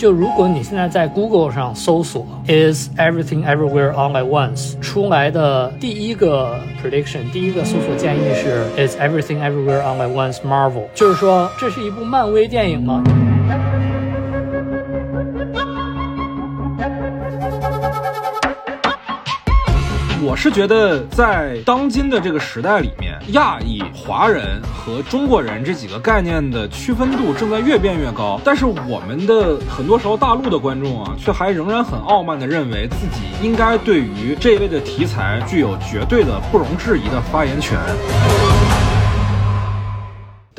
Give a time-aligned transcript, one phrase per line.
[0.00, 10.10] 就如果你现在在 Google 上搜索 Is everything everywhere all at once，出来的第一个 prediction，第一个搜索建议是 Is everything everywhere all at
[10.10, 13.04] once Marvel，就是说这是一部漫威电影吗？
[20.42, 28.40] 是觉得，在当今的这个时代里面，亚裔、华人和中国人这几个概念的区分度正在越变越高。
[28.42, 37.78] 但是我们的很多时候，大陆的观众啊，却还仍然很傲慢地认为自己应该对于这一类的题材具有绝对的、不容置疑的发言权。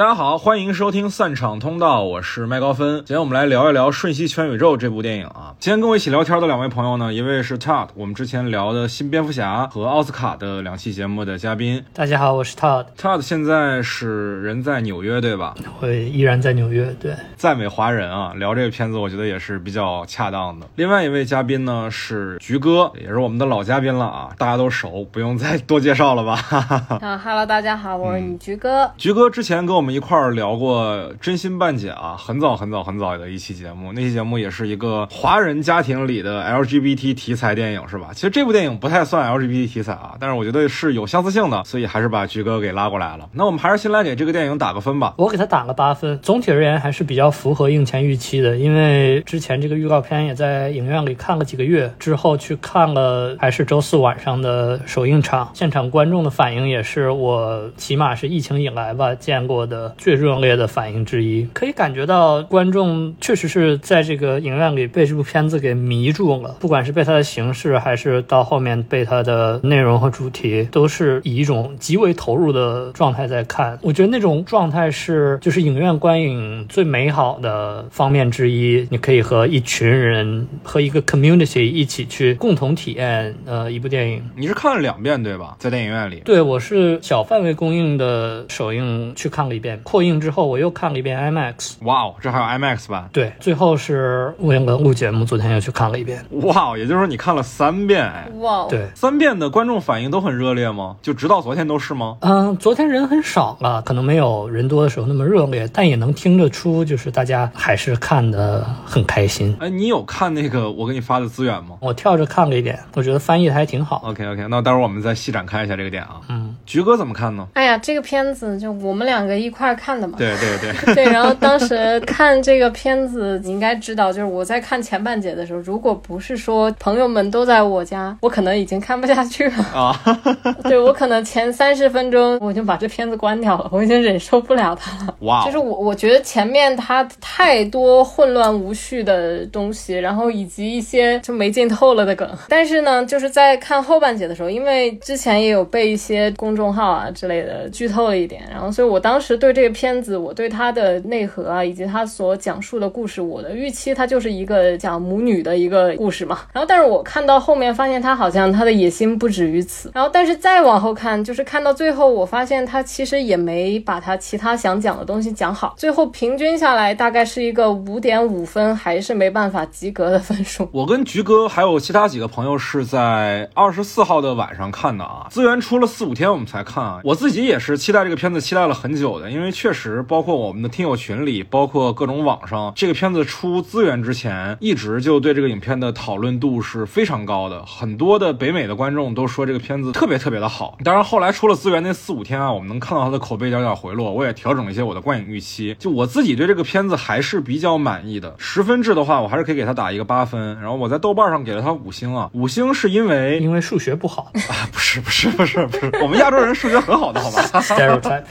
[0.02, 2.96] 大家好，欢迎收听散场通道，我是麦高芬。
[3.06, 5.54] 今天我们来聊一聊《瞬息全宇宙》这部电影啊。
[5.60, 11.84] 今天跟我一起聊天的两位朋友呢，一位是 Todd，我们之前聊的新蝙蝠侠和奥斯卡的两期节目的嘉宾。
[11.94, 12.88] 大家好，我是 Todd。
[12.98, 15.54] Todd 现在是人在纽约，对吧？
[15.80, 16.92] 会依然在纽约。
[17.00, 20.66] 对，在美华人啊，聊这个片子，我觉得也是比较恰当的。
[20.78, 26.40] 另外一位嘉宾呢是菊哥，也是我们的老嘉宾了啊，大家都熟，不用再多介绍了吧？
[27.00, 28.92] 啊哈喽，大家好，我是你菊哥。
[28.98, 38.10] 菊哥之前跟我们一块儿聊过《真心半解》啊，很早很早很早的一期节目，那期节目也是一个华人家庭里的 LGBT 题材电影，是吧？
[38.14, 43.30] 其实这部电影不太算 LGBT 题材啊，但是我觉得是有相似性的，所以还是把菊哥给拉过来了。
[43.34, 45.14] 那我们还是先来给这个电影打个分吧。
[45.18, 73.80] 我给他打了八分，总体而言还是比较符合映前预期的，因为之前这个预告片也在影院里看了几个月，之后去看了还是周四晚上的首映场，现场观众的反应也是我起码是疫情以来吧见过的最热烈的反应之一，可以感觉到观众确实是在这个影院里被这部片子给迷住了，不管是被它的形式，还是到后面被它的内容和主题，都是以一种极为投入的状态在看。
[73.82, 84.22] 我觉得那种状态是就是影院观影最美好的方面之一，你可以和一群人和一个 community 一起去共同体验呃一部电影。
[84.36, 85.56] 你是看了两遍对吧？
[85.58, 86.22] 在电影院里？
[86.26, 91.76] 对，我是小范围公映的首映去看了一遍，扩映之后我又看了一遍 IMAX。
[91.84, 93.08] 哇哦，这还有 IMAX 版？
[93.14, 96.26] 对，最后是为了录节目，昨天又去看了一遍。
[96.44, 98.04] 哇哦，也就是说你看了三遍？
[98.04, 100.98] 哎，哇哦，对，三遍的观众反应都很热烈吗？
[101.02, 102.18] 就直到昨天都是吗？
[102.22, 109.56] 嗯，昨天人很少了，可能没有人多的时候那么热烈，但也能听得出，就是大家还是看的很开心。
[109.60, 111.76] 哎，你有看那个我给你发的资源吗？
[111.80, 114.02] 我跳着看了一点，我觉得翻译的还挺好。
[114.06, 116.22] OK OK，那待会儿我们再细展开一下这个点啊。
[116.30, 117.48] 嗯，菊哥怎么看呢？
[117.54, 120.16] 哎呀，这个片子就我们两个一块儿看的嘛。
[120.18, 129.64] 对对对， 对，然后当时看这个片子，你应该知道，就是我在看前半节的时候，如果不是说朋友们都在我家，我可能已经看不下去了。
[129.74, 129.94] 啊，
[130.64, 135.16] 对我可能前三十分钟我就把这片子关掉了，我已经忍受不了它了。
[135.22, 142.28] 哇哦，就是我，我觉得前面它太多混乱无序的东西，然后以及一些就没劲透了的梗。
[142.48, 156.42] 但是呢，就是在看后半节的时候，因为之前也有被一些公众号啊之类的剧透了一点，然后所以我当时对这个片子，我对它的内核啊，以及它所讲述的故事，我的预期它就是一个讲母女的一个故事嘛。
[156.54, 159.90] 然后，但是我看到后面发现它好像它的野心不止于此。
[159.96, 165.74] 然后，但是再往后看，就是看到最后，我发现它其实也没把它其他想讲的东西讲好。
[165.76, 170.70] 最后平均下来大概是一个五点五分，还是没办法及格的分数。
[170.72, 177.00] 我跟菊哥还有其他几个朋友是在二十四号的晚上看的啊，资源出了四五天我们才看啊。
[177.04, 190.78] 我自己也是期待这个片子，期待了很久的，因为确实包括我们的听友群里，包括各种网上，这个片子出资源之前，一直就对这个影片的讨论度是非常高的，很多的北美的观众都说这个片子特别特别的好。
[190.84, 195.76] 当然后来出了资源那四五天啊，我们能看到它的口碑点点回落，我也调整了一些我的观影预期。
[195.80, 200.60] 就我自己对这个片子还是比较满意的，十分制的话，我还是可以给它打一个八分。
[200.60, 208.22] 然后我在豆瓣上给了它五星啊，五星是因为因为数学不好啊，不是不是不是不是，我们亚洲人数学很好的好吧？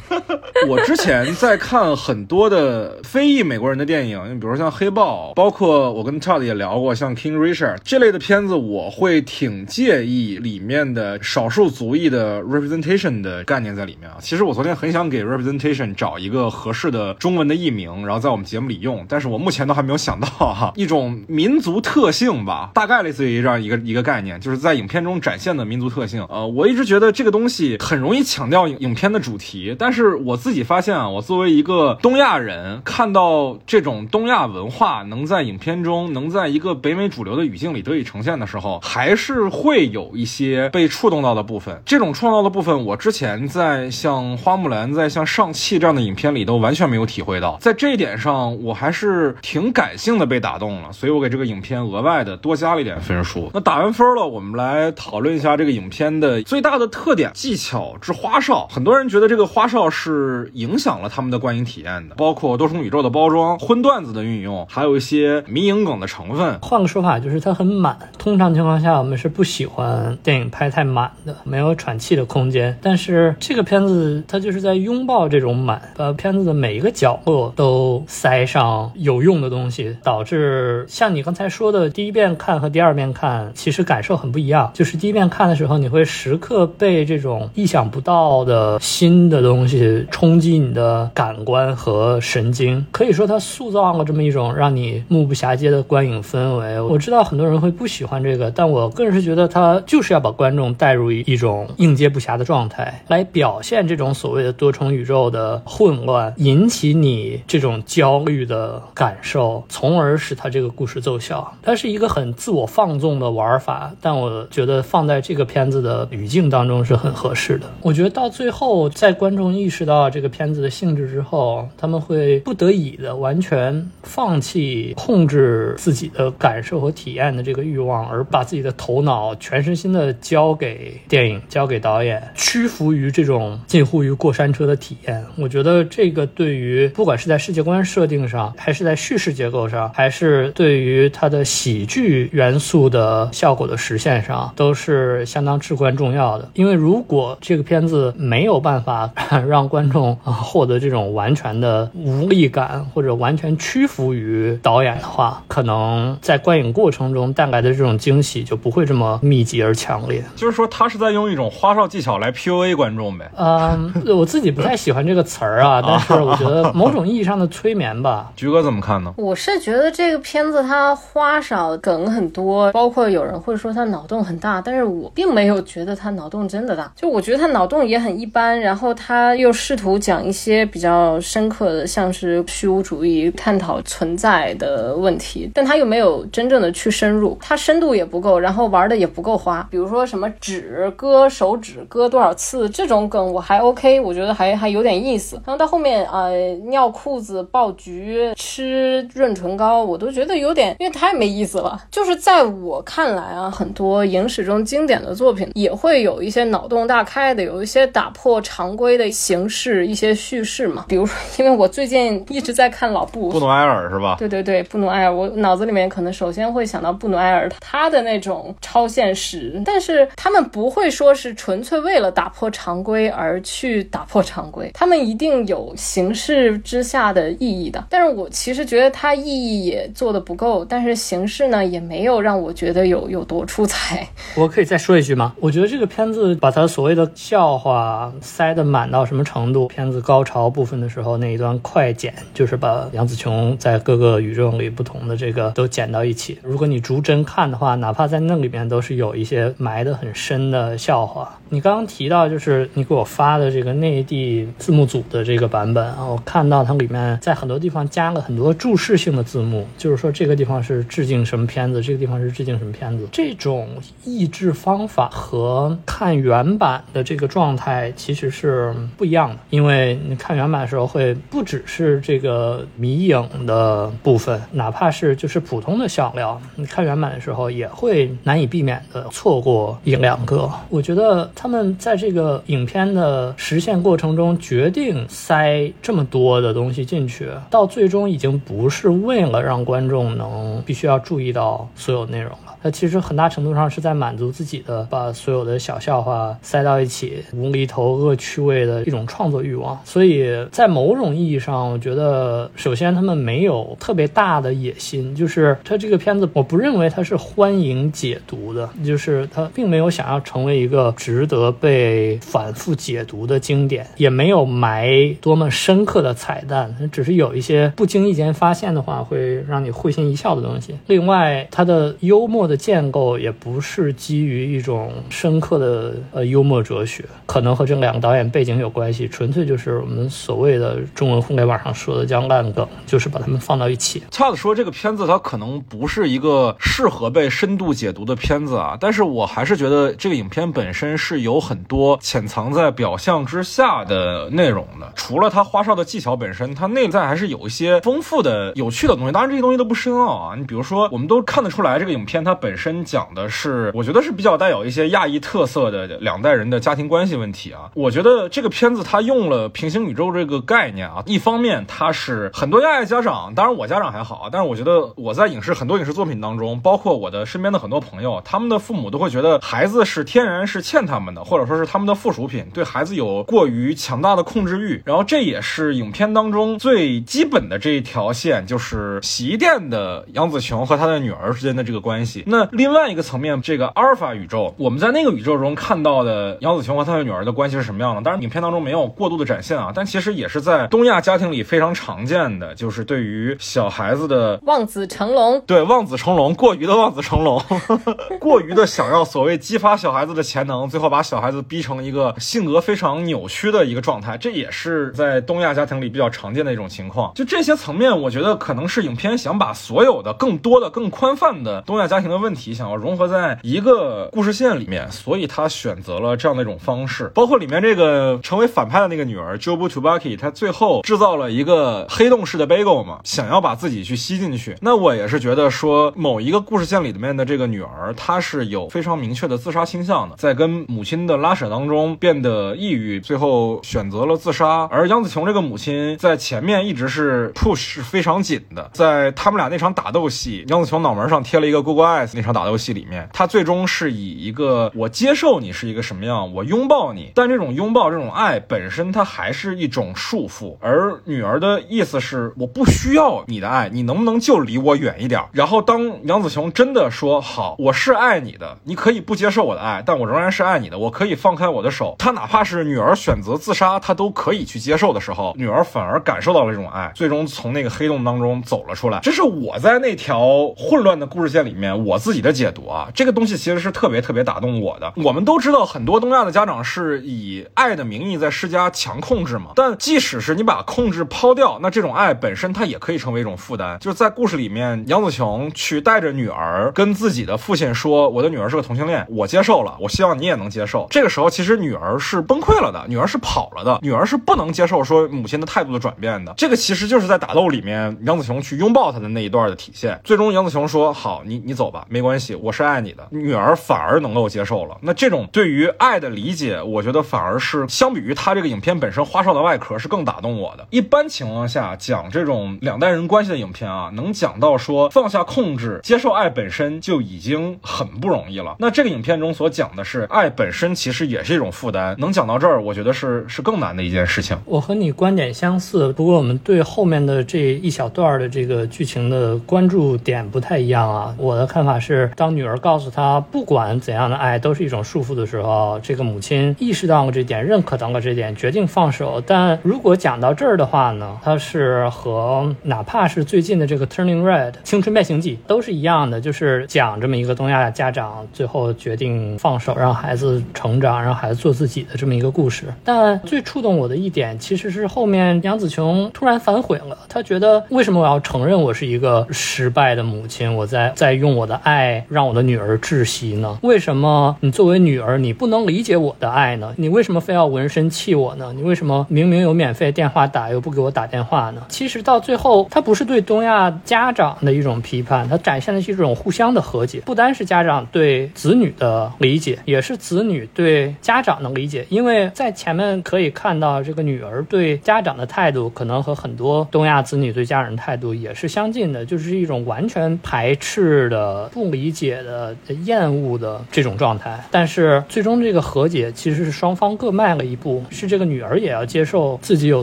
[0.68, 14.18] 我之前在看很多的非裔美国人的电影，你比如像《黑豹》，包括我跟 Todd 也聊过像《King Richard》这类的片子，我会挺介意里面的少数族裔的 representation 的概念在里面啊。
[14.20, 26.24] 其实我昨天很想给 representation 找一个合适的中文的译名，然后在我们节目里用，但是我目前都还没有想到哈，一种民族特性吧，大概类似于这样一个一个概念，就是在影片中展现的民族特性。
[26.28, 41.80] 呃，我一直觉得这个东西很容易强调影影片的主题，但是我自自己发现啊，我作为一个东亚人，看到这种东亚文化能在影片中，能在一个北美主流的语境里得以呈现的时候，还是会有一些被触动到的部分。
[41.86, 47.56] 这种触动到的部分，我之前在像《花木兰》在像《上汽》这样的影片里都完全没有体会到。
[47.60, 53.48] 在这一点上，我还是挺感性的被打动了，所以我给这个影片额外的多加了一点分数。
[53.54, 58.66] 那打完分了，我们来讨论一下这个影片的最大的特点——技巧之花哨。
[58.68, 66.58] 很多人觉得这个花哨是影响了他们的观影体验的，包括多重宇宙的包装、荤段子的运用，还有一些迷影梗的成分。
[66.60, 67.96] 换个说法，就是它很满。
[68.18, 72.76] 通常情况下，我们是不喜欢电影拍太满的，没有喘气的空间。
[72.82, 84.70] 但是这个片子，它就是在拥抱这种满，把片子的每一个角落都塞上有用的东西，导致像你刚才说的，第一遍看和第二遍看，其实感受很不一样。
[84.74, 96.80] 就是第一遍看的时候，你会时刻被这种意想不到的新的东西冲攻击你的感官和神经，可以说它塑造了这么一种让你目不暇接的观影氛围。
[96.80, 111.52] 我知道很多人会不喜欢这个，但我个人是觉得它就是要把观众带入一种应接不暇的状态，来表现这种所谓的多重宇宙的混乱，引起你这种焦虑的感受，从而使它这个故事奏效。
[111.60, 117.66] 它是一个很自我放纵的玩法，但我觉得放在这个片子的语境当中是很合适的。
[117.82, 135.24] 我觉得到最后，在观众意识到这这个片子的性质之后，他们会不得已的完全放弃控制自己的感受和体验的这个欲望，而把自己的头脑全身心的交给电影，交给导演，屈服于这种近乎于过山车的体验。
[135.38, 146.46] 我觉得这个对于不管是在世界观设定上，还是在叙事结构上，还是对于它的喜剧元素的效果的实现上，都是相当至关重要的。
[146.52, 149.10] 因为如果这个片子没有办法
[149.48, 160.22] 让观众啊获得这种完全的无力感，或者完全屈服于导演的话，可能在观影过程中带来的这种惊喜就不会这么密集而强烈。
[160.36, 163.30] 就是说，他是在用一种花哨技巧来 PUA 观众呗。
[163.36, 168.32] 嗯，我自己不太喜欢这个词儿啊，但是我觉得某种意义上的催眠吧。
[168.36, 169.12] 菊哥怎么看呢？
[169.16, 176.90] 我是觉得这个片子它花哨梗很多，包括有人会说它脑洞很大，但是我并没有觉得它脑洞真的大。
[176.96, 189.66] 就我觉得它脑洞也很一般，然后他又试图讲一些比较深刻的，像是虚无主义探讨存在的问题，但他又没有真正的去深入，它深度也不够，然后玩的也不够花。
[189.70, 195.36] 比如说什么指割手指割多少次这种梗我还 OK，我觉得还还有点意思。
[195.46, 201.80] 然后到后面啊、呃尿裤子爆菊吃润唇膏，我都觉得有点，因为太没意思了。
[201.90, 210.84] 就是在我看来啊，很多影史中经典的作品也会有一些脑洞大开的，有一些打破常规的形式、一些叙事嘛。
[210.88, 214.16] 比如说，因为我最近一直在看老布，布努埃尔是吧？
[214.18, 227.84] 对对对，布努埃尔，我脑子里面可能首先会想到布努埃尔他的那种超现实，但是他们不会说是纯粹为了打破常规而去打破常规，他们一定有形式之下的意义的。
[227.88, 234.06] 但是我其实觉得它意义也做的不够，但是形式呢也没有让我觉得有有多出彩。
[234.36, 235.34] 我可以再说一句吗？
[235.40, 239.69] 我觉得这个片子把它所谓的笑话塞得满到什么程度？
[239.72, 246.38] 片子高潮部分的时候，那一段快剪就是把杨紫琼在各个宇宙里不同的这个都剪到一起。
[246.42, 251.38] 如果你逐帧看的话，哪怕在那里面都是有一些埋得很深的笑话。
[251.48, 263.08] 你刚刚提到就是你给我发的这个内地字幕组的这个版本啊，我看到它里面在很多地方加了很多注释性的字幕，就是说这个地方是致敬什么片子，这个地方是致敬什么片子。
[263.12, 263.68] 这种
[264.04, 280.50] 译制方法和看原版的这个状态其实是不一样的，因因为你看原版的时候会不只是这个迷影的部分，哪怕是就是普通的笑料，你看原版的时候也会难以避免的错过一两个。
[280.70, 292.56] 我觉得他们在这个影片的实现过程中决定塞这么多的东西进去，到最终已经不是为了让观众能必须要注意到所有内容了。
[292.62, 299.78] 它其实很大程度上是在满足自己的把所有的小笑话塞到一起、无厘头、恶趣味的一种创作欲望。
[299.84, 320.74] 所以在某种意义上，我觉得首先他们没有特别大的野心，就是它这个片子，我不认为它是欢迎解读的，就是它并没有想要成为一个值得被反复解读的经典，也没有埋多么深刻的彩蛋，只是有一些不经意间发现的话，会让你会心一笑的东西。
[320.86, 334.02] 另外，他的幽默的建构也不是基于一种深刻的呃幽默哲学，可能和这两个导演背景有关系，纯粹就是我们所谓的中文互联网上说的叫烂梗，就是把它们放到一起。
[334.10, 344.92] 恰子说这个片子它可能不是一个适合被深度解读的片子啊，但是我还是觉得这个影片本身是有很多潜藏在表象之下的内容的。
[344.96, 349.12] 除了它花哨的技巧本身，它内在还是有一些丰富的、有趣的东西。
[349.12, 357.70] 当然这些东西都不深奥啊，你比如说，我们都看得出来，这个影片它本身讲的是，我觉得是比较带有一些亚裔特色的两代人的家庭关系问题啊。
[357.74, 374.82] 我觉得这个片子它用了平行宇宙这个概念啊，一方面它是很多亚裔家长，当然我家长还好啊，但是我觉得我在影视很多影视作品当中，包括我的身边的很多朋友，他们的父母都会觉得孩子是天然是欠他们的，或者说是他们的附属品，对孩子有过于强大的控制欲。
[374.84, 382.24] 然后这也是影片当中最基本的这一条线，就是洗衣店的杨紫琼和她的女儿之间的这个关系。
[382.30, 388.02] 那另外一个层面，这个阿尔法宇宙，我们在那个宇宙中看到的杨子琼和她的女儿的关系是什么样的？
[388.02, 397.42] 当然，影片当中没有过度的展现啊，但其实也是在东亚家庭里非常常见的，就是对于小孩子的望子成龙，对望子成龙，过于的望子成龙，
[398.20, 407.12] 过于的想要所谓激发小孩子的潜能，最后把小孩子逼成一个性格非常扭曲的一个状态，这也是在东亚家庭里比较常见的一种情况。
[407.14, 417.10] 就这些层面，我觉得可能是影片想把所有的更多的、更宽泛的东亚家庭的问题，想要融合在一个故事线里面，所以他选择了这样的一种方式。
[417.14, 424.56] 包括里面这个成为反派的那个女儿 Jobu Tubaki，她最后制造了一个黑洞式的 bagel 嘛，想要把自己去吸进去。
[424.60, 434.68] 那我也是觉得说，某一个故事线里面的这个女儿，她是有非常明确的自杀倾向的，在跟母亲的拉扯当中变得抑郁，最后选择了自杀。
[434.70, 450.56] 而杨紫琼这个母亲在前面一直是 push 非常紧的，在他们俩那场打斗戏，杨紫琼脑门上贴了一个 Google Eyes 那场打斗戏里面，他最终是以一个我接受你是一个什么样，我拥抱你，但这种拥抱这种爱本身它还是一种束缚。
[450.60, 455.22] 而女儿的意思是我不需要你的爱，你能不能就离我远一点？
[455.32, 461.94] 然后当杨紫琼真的说好，我是爱你的，你可以不接受我的爱，但我仍然是爱你的，我可以放开我的手。
[461.98, 469.00] 她哪怕是女儿选择自杀，她都可以去接受的时候，女儿反而感受到了这种爱，最终从那个黑洞当中走了出来。
[469.02, 474.92] 这是我在那条混乱的故事线里面我自己的解读啊，这个东西其实是特别特别打动我的。
[474.96, 483.78] 我们都知道，很多东亚的家长是以爱的名义在施加强控制嘛，但即使是你把控制抛掉，那这种爱本身它也可以成为一种负担。
[483.78, 496.32] 就是在故事里面，杨紫琼去带着女儿跟自己的父亲说：“我的女儿是个同性恋，我接受了，我希望你也能接受。”这个时候，其实女儿是崩溃了的，女儿是跑了的，女儿是不能接受说母亲的态度的转变的。
[496.36, 500.00] 这个其实就是在打斗里面，杨紫琼去拥抱她的那一段的体现。
[500.04, 504.78] 最终，杨紫琼说：“好，你你走吧，没关系，我是爱你的。”女儿反而能够接受了。
[504.80, 510.66] 那这种对于爱的理解，我觉得反而是相比于他这个影片本身花哨的外壳是更打动我的。
[510.70, 518.56] 一般情况下，讲这种两代人关系的影片啊，能讲到说放下控制，接受爱本身就已经很不容易了。
[518.60, 524.38] 那这个影片中所讲的是爱本身其实也是一种负担，能讲到这儿，我觉得是是更难的一件事情。
[524.44, 531.14] 我和你观点相似，不过我们对后面的这一小段的这个剧情的关注点不太一样啊。
[531.18, 539.22] 我的看法是，当女儿告诉他不管怎样的爱都是一种束缚的时候，这个母亲意识到了这点，认可到了这点，决定放手。
[539.26, 552.64] 但如果讲到这儿的话呢，它是和哪怕是最近的这个 Turning Red 青春变形记都是一样的，就是讲这么一个东亚家长最后决定放手，让孩子成长，让孩子做自己的这么一个故事。
[552.84, 560.54] 但最触动我的一点，其实是后面杨紫琼突然反悔了，她觉得为什么我要承认我是一个失败的母亲？
[560.54, 563.58] 我在在用我的爱让我的女儿窒息呢？
[563.62, 566.72] 为什么你作为女儿，你不能理解我的爱呢？
[566.76, 568.52] 你为什么非要纹身气我呢？
[568.54, 571.62] 你为什么明明有免费电话打又不给我打电话呢？
[571.68, 577.00] 其实到最后，它不是对东亚家长的一种批判，它展现的是一种互相的和解。
[577.00, 581.86] 不单是家长对子女的理解，也是子女对家长的理解。
[581.88, 594.42] 因为在前面可以看到，这个女儿对家长的态度，可能和很多东亚子女对家人态度也是相近的，就是一种完全排斥的、不理解的、厌恶的这种状态。
[594.50, 599.82] 但是最终这个和解其实是双方各迈了一步，是这个女儿也要接受自己有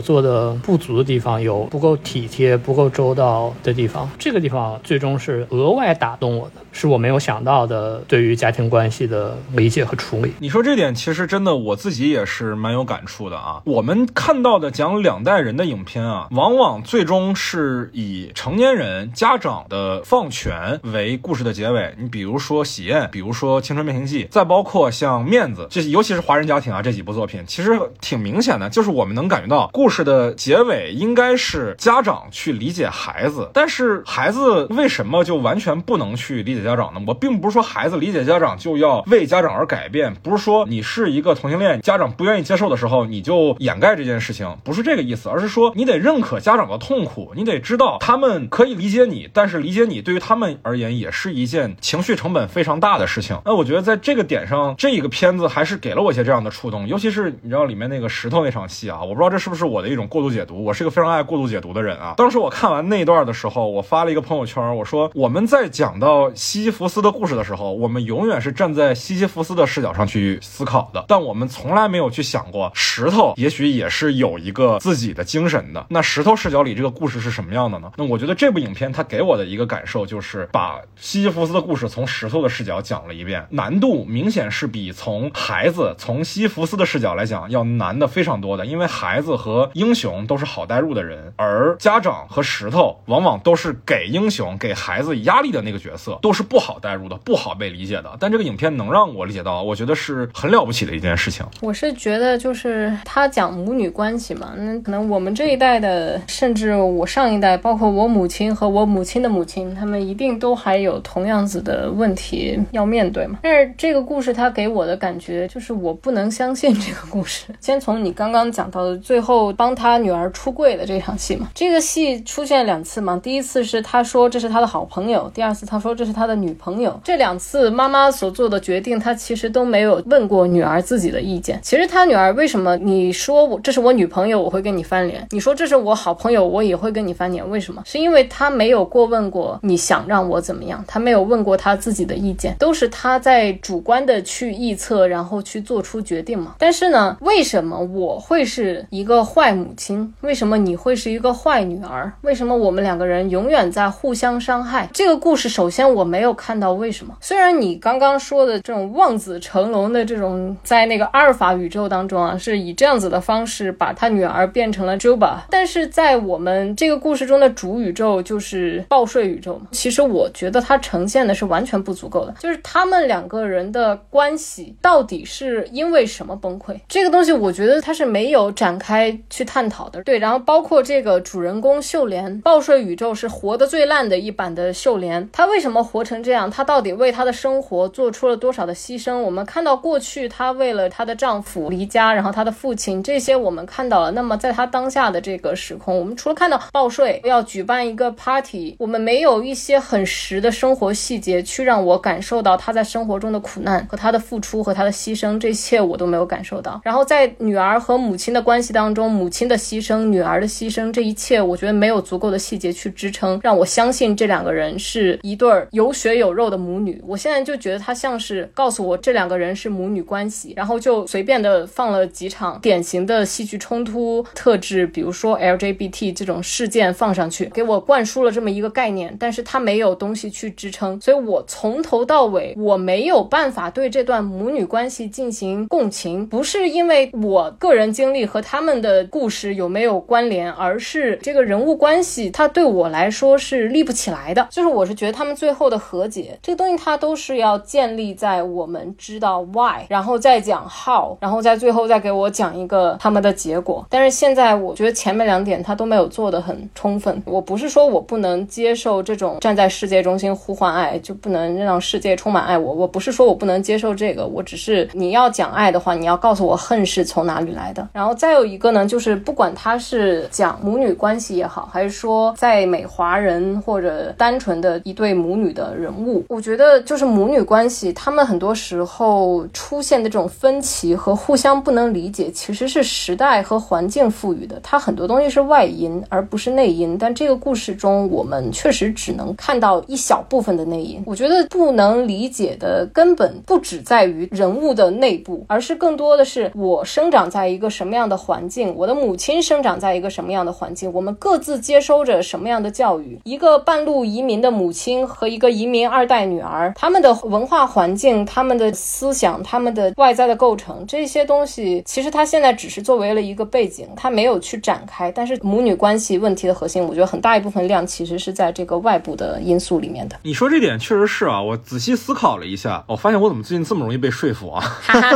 [0.00, 4.08] 做的不足的地方，有不够体贴、不够周到的地方。
[4.18, 10.34] 这个地方最终是额外打动我的，是我没有想到的对于家庭关系的理解和处理。
[10.38, 13.62] 你说这点其实真的我自己也是蛮有感触的啊。
[13.64, 21.94] 我们看到的讲两代人的影片啊，往往最终是以成年人家长的放权为故事的结尾。
[21.98, 28.58] 你比如说《喜宴》，比如说《青春变形记》，再包括像《面子》，这尤其是华人家庭啊这几部作品，其实挺明显。
[28.58, 37.00] 的就是我们能感觉到，故事的结尾应该是家长去理解孩子，但是孩子为什么就完全不能去理解家长呢？
[37.06, 53.40] 我并不是说孩子理解家长就要为家长而改变，不是说你是一个同性恋，家长不愿意接受的时候你就掩盖这件事情，不是这个意思，而是说你得认可家长的痛苦，你得知道他们可以理解你，但是理解你对于他们而言也是一件情绪成本非常大的事情。
[53.44, 62.14] 那我觉得在这个点上，这个片子还是给了我一些这样的触动，尤其是你知道里面那个石头那场戏啊，我不知道这是不是我的一种过度解读，我是个非常爱过度解读的人啊。
[62.16, 75.86] 当时我看完那一段的时候，我发了一个朋友圈，我说我们在讲到西西弗斯的故事的时候，我们永远是站在西西弗斯的视角上去思考的，但我们从来没有去想过石头也许也是有一个自己的精神的。
[75.90, 77.92] 那石头视角里这个故事是什么样的呢？
[77.98, 98.16] 那我觉得这部影片它给我的一个感受就是把西西弗斯的故事从石头的视角讲了一遍，难度明显是比从孩子从西西弗斯的视角来讲要难的非常多的，因为孩子和英雄都是好代入的人，而家长和石头往往都是给英雄给孩子压力的那个角色，都是是不好代入的，不好被理解的。
[98.20, 101.44] 但这个影片能让我理解到，我觉得是很了不起的一件事情。
[101.60, 113.40] 我是觉得，就是他讲母女关系嘛，那可能我们这一代的，甚至我上一代，包括我母亲和我母亲的母亲，他们一定都还有同样子的问题要面对嘛。
[113.42, 117.46] 但是这个故事它给我的感觉就是，我不能相信这个故事。
[117.60, 127.00] 先从你刚刚讲到的最后帮他女儿出柜的这场戏嘛，这个戏出现两次嘛，第一次是他说这是他的好朋友，第二次他说这是他的女朋友。
[127.02, 131.58] 这两次妈妈所做的决定，她其实都没有问过女儿自己的意见。
[131.62, 137.48] 其实她女儿为什么你说我这是我女朋友，我会跟你翻脸；你说这是我好朋友，我也会跟你翻脸。
[137.48, 137.82] 为什么？
[137.86, 146.54] 是因为她没有过问过你想让我怎么样，她没有问过她自己的意见，都是她在主观的去臆测，然后去做出决定嘛。
[146.58, 150.12] 但是呢，为什么我会是一个坏母亲？
[150.20, 152.12] 为什么你会是一个坏女儿？
[152.20, 154.88] 为什么我们两个人永远在互相伤害？
[154.92, 157.16] 这个故事首先我没没有看到为什么。
[157.20, 169.68] 虽然你刚刚说的这种望子成龙的这种，在那个阿尔法宇宙当中啊，是以这样子的方式把他女儿变成了 Juba，但是在我们这个故事中的主宇宙就是报税宇宙嘛。
[169.70, 176.74] 其实我觉得它呈现的是完全不足够的，就是他们两个人的关系到底是因为什么崩溃？
[176.88, 180.02] 这个东西我觉得它是没有展开去探讨的。
[180.02, 186.50] 对，然后包括这个主人公秀莲，报税宇宙是活得最烂的一版的秀莲，她为什么活成这样？
[186.50, 189.18] 她到底为她的生活做出了多少的牺牲？
[189.18, 194.10] 我们看到过去她为了她的丈夫离家，然后她的父亲这些我们看到了。
[194.12, 206.80] 那么在她当下的这个时空，我们除了看到报税要举办一个 party，我们没有一些很实的生活细节去让我感受到她在生活中的苦难和她的付出和她的牺牲，这一切我都没有感受到。
[206.82, 217.02] 然后在女儿和母亲的关系当中，母亲的牺牲、女儿的牺牲，这一切我觉得没有足够的细节去支撑，让我相信这两个人是一对儿有血有肉的母女。
[217.04, 244.46] 我现在就觉得她像是告诉我这两个人是母女关系，然后就随便的放了几场典型的戏剧冲突特质，比如说 LGBT 这种事件放上去，给我灌输了这么一个概念，但是它没有东西去支撑，所以我从头到尾我没有办法对这段母女关系进行共情，不是因为我个人经历和他们的故事有没有关联，而是这个人物关系它对我来说是立不起来的。
[244.50, 253.86] 就是我是觉得他们最后的和解这个东西，它都是要建立在我们知道 why，然后再讲 how，然后在最后再给我讲一个他们的结果。
[253.88, 257.22] 但是现在我觉得前面两点他都没有做得很充分。
[257.24, 262.74] 我不是说我不能接受这种站在世界中心呼唤爱，就不能让世界充满爱我。
[262.74, 267.88] 我不是说我不能接受这个，我只是你要讲爱的话，你要告诉我恨是从哪里来的。
[267.94, 284.58] 然后再有一个呢，就是不管他是讲母女关系也好，还是说在美华人或者单纯的一对母女的人物，我觉得就是母女关系，他们很多时候出现的这种分歧和互相不能理解，其实是时代和环境赋予的。
[284.62, 286.98] 它很多东西是外因而不是内因。
[286.98, 291.02] 但这个故事中，我们确实只能看到一小部分的内因。
[291.06, 303.20] 我觉得不能理解的根本不只在于人物的内部，而是更多的是我生长在一个什么样的环境，我的母亲生长在一个什么样的环境，我们各自接收着什么样的教育。
[303.24, 315.10] 一个半路移民的母亲和一个移民二代女儿，他们的文化环境、他们的思想、他们的外在的构成，这些东西其实它现在只是作为了一个背景，它没有去展开。
[315.10, 320.16] 但是母女关系问题的核心，我觉得很大一部分量其实是在这个外部的因素里面的。
[320.22, 324.62] 你说这点确实是啊，我仔细思考了一下，我发现我怎么最近这么容易被说服啊？